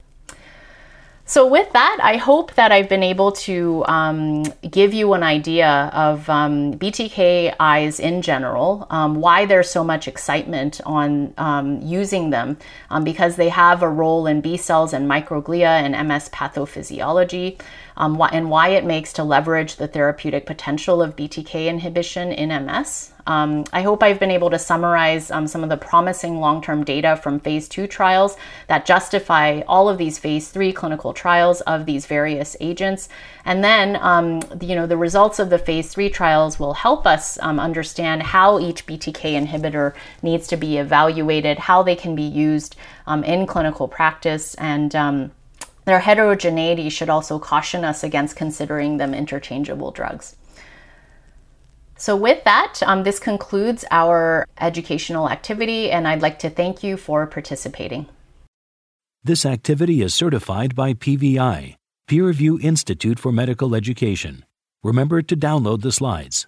So, 1.27 1.47
with 1.47 1.73
that, 1.73 1.97
I 2.03 2.17
hope 2.17 2.53
that 2.53 2.71
I've 2.71 2.88
been 2.88 3.01
able 3.01 3.31
to 3.31 3.83
um, 3.88 4.43
give 4.69 4.93
you 4.93 5.13
an 5.13 5.23
idea 5.23 5.89
of 5.91 6.29
um, 6.29 6.75
BTKIs 6.75 7.99
in 7.99 8.21
general, 8.21 8.85
um, 8.91 9.15
why 9.15 9.47
there's 9.47 9.67
so 9.67 9.83
much 9.83 10.07
excitement 10.07 10.81
on 10.85 11.33
um, 11.39 11.81
using 11.81 12.29
them, 12.29 12.57
um, 12.91 13.03
because 13.03 13.38
they 13.38 13.49
have 13.49 13.81
a 13.81 13.89
role 13.89 14.27
in 14.27 14.39
B 14.41 14.55
cells 14.55 14.93
and 14.93 15.09
microglia 15.09 15.81
and 15.81 15.93
MS 16.07 16.29
pathophysiology 16.29 17.59
um, 17.97 18.15
wh- 18.15 18.34
and 18.34 18.49
why 18.49 18.69
it 18.69 18.86
makes 18.86 19.13
to 19.13 19.23
leverage 19.23 19.75
the 19.75 19.88
therapeutic 19.88 20.45
potential 20.45 21.01
of 21.01 21.15
BTK 21.15 21.67
inhibition 21.67 22.31
in 22.31 22.49
MS. 22.65 23.12
Um, 23.27 23.65
I 23.73 23.81
hope 23.81 24.03
I've 24.03 24.19
been 24.19 24.31
able 24.31 24.51
to 24.51 24.60
summarize 24.60 25.31
um, 25.31 25.47
some 25.47 25.63
of 25.63 25.69
the 25.69 25.77
promising 25.77 26.39
long 26.39 26.62
term 26.62 26.84
data 26.84 27.15
from 27.15 27.39
phase 27.39 27.67
two 27.67 27.88
trials 27.88 28.38
that 28.67 28.86
justify 28.86 29.62
all 29.67 29.89
of 29.89 29.97
these 29.97 30.19
phase 30.19 30.49
three 30.49 30.71
clinical 30.71 31.12
trials 31.12 31.62
of 31.62 31.86
these 31.86 32.05
various 32.05 32.55
agents. 32.60 33.10
And 33.43 33.63
then, 33.63 33.97
um, 34.01 34.41
you 34.62 34.75
know, 34.75 34.86
the 34.86 34.97
results 34.97 35.39
of 35.39 35.49
the 35.49 35.58
phase 35.58 35.91
three 35.91 36.10
trials 36.10 36.60
will 36.60 36.73
help 36.73 37.08
us 37.08 37.39
um, 37.41 37.60
understand 37.60 38.21
how 38.21 38.60
each 38.60 38.86
BTK 38.86 39.47
inhibitor 39.47 39.93
needs 40.21 40.45
to 40.47 40.58
be 40.58 40.77
evaluated, 40.77 41.58
how 41.58 41.81
they 41.81 41.95
can 41.95 42.15
be 42.15 42.23
used 42.23 42.75
um, 43.08 43.23
in 43.23 43.47
clinical 43.47 43.88
practice, 43.88 44.53
and 44.55 44.95
um, 44.95 45.31
their 45.86 46.00
heterogeneity 46.00 46.89
should 46.89 47.10
also 47.10 47.39
caution 47.39 47.86
us 47.86 48.04
against 48.04 48.36
considering 48.36 48.98
them 48.98 49.13
interchangeable 49.13 49.91
drugs. 49.91 50.36
So, 51.98 52.15
with 52.15 52.43
that, 52.43 52.82
um, 52.86 53.04
this 53.04 53.19
concludes 53.19 53.86
our 53.89 54.45
educational 54.60 55.30
activity, 55.30 55.91
and 55.91 56.08
I'd 56.08 56.21
like 56.21 56.39
to 56.39 56.50
thank 56.50 56.84
you 56.84 56.98
for 56.98 57.26
participating. 57.26 58.08
This 59.24 59.45
activity 59.45 60.02
is 60.02 60.13
certified 60.13 60.76
by 60.76 60.93
PVI, 60.93 61.76
PeerView 62.10 62.62
Institute 62.62 63.17
for 63.17 63.32
Medical 63.32 63.74
Education. 63.74 64.43
Remember 64.84 65.21
to 65.21 65.38
download 65.38 65.82
the 65.82 65.91
slides. 65.91 66.48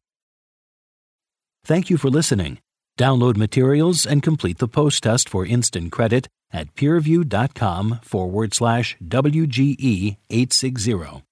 Thank 1.64 1.90
you 1.90 1.98
for 1.98 2.10
listening. 2.10 2.60
Download 3.00 3.38
materials 3.38 4.06
and 4.06 4.22
complete 4.22 4.58
the 4.58 4.68
post 4.68 5.04
test 5.04 5.30
for 5.30 5.46
instant 5.46 5.92
credit 5.92 6.28
at 6.52 6.76
peerview.com 6.76 8.00
forward 8.04 8.54
slash 8.54 8.98
WGE 9.04 10.18
860. 10.30 11.24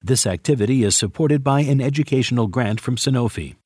This 0.00 0.26
activity 0.26 0.84
is 0.84 0.94
supported 0.94 1.42
by 1.42 1.60
an 1.60 1.80
educational 1.80 2.46
grant 2.46 2.80
from 2.80 2.96
Sanofi. 2.96 3.56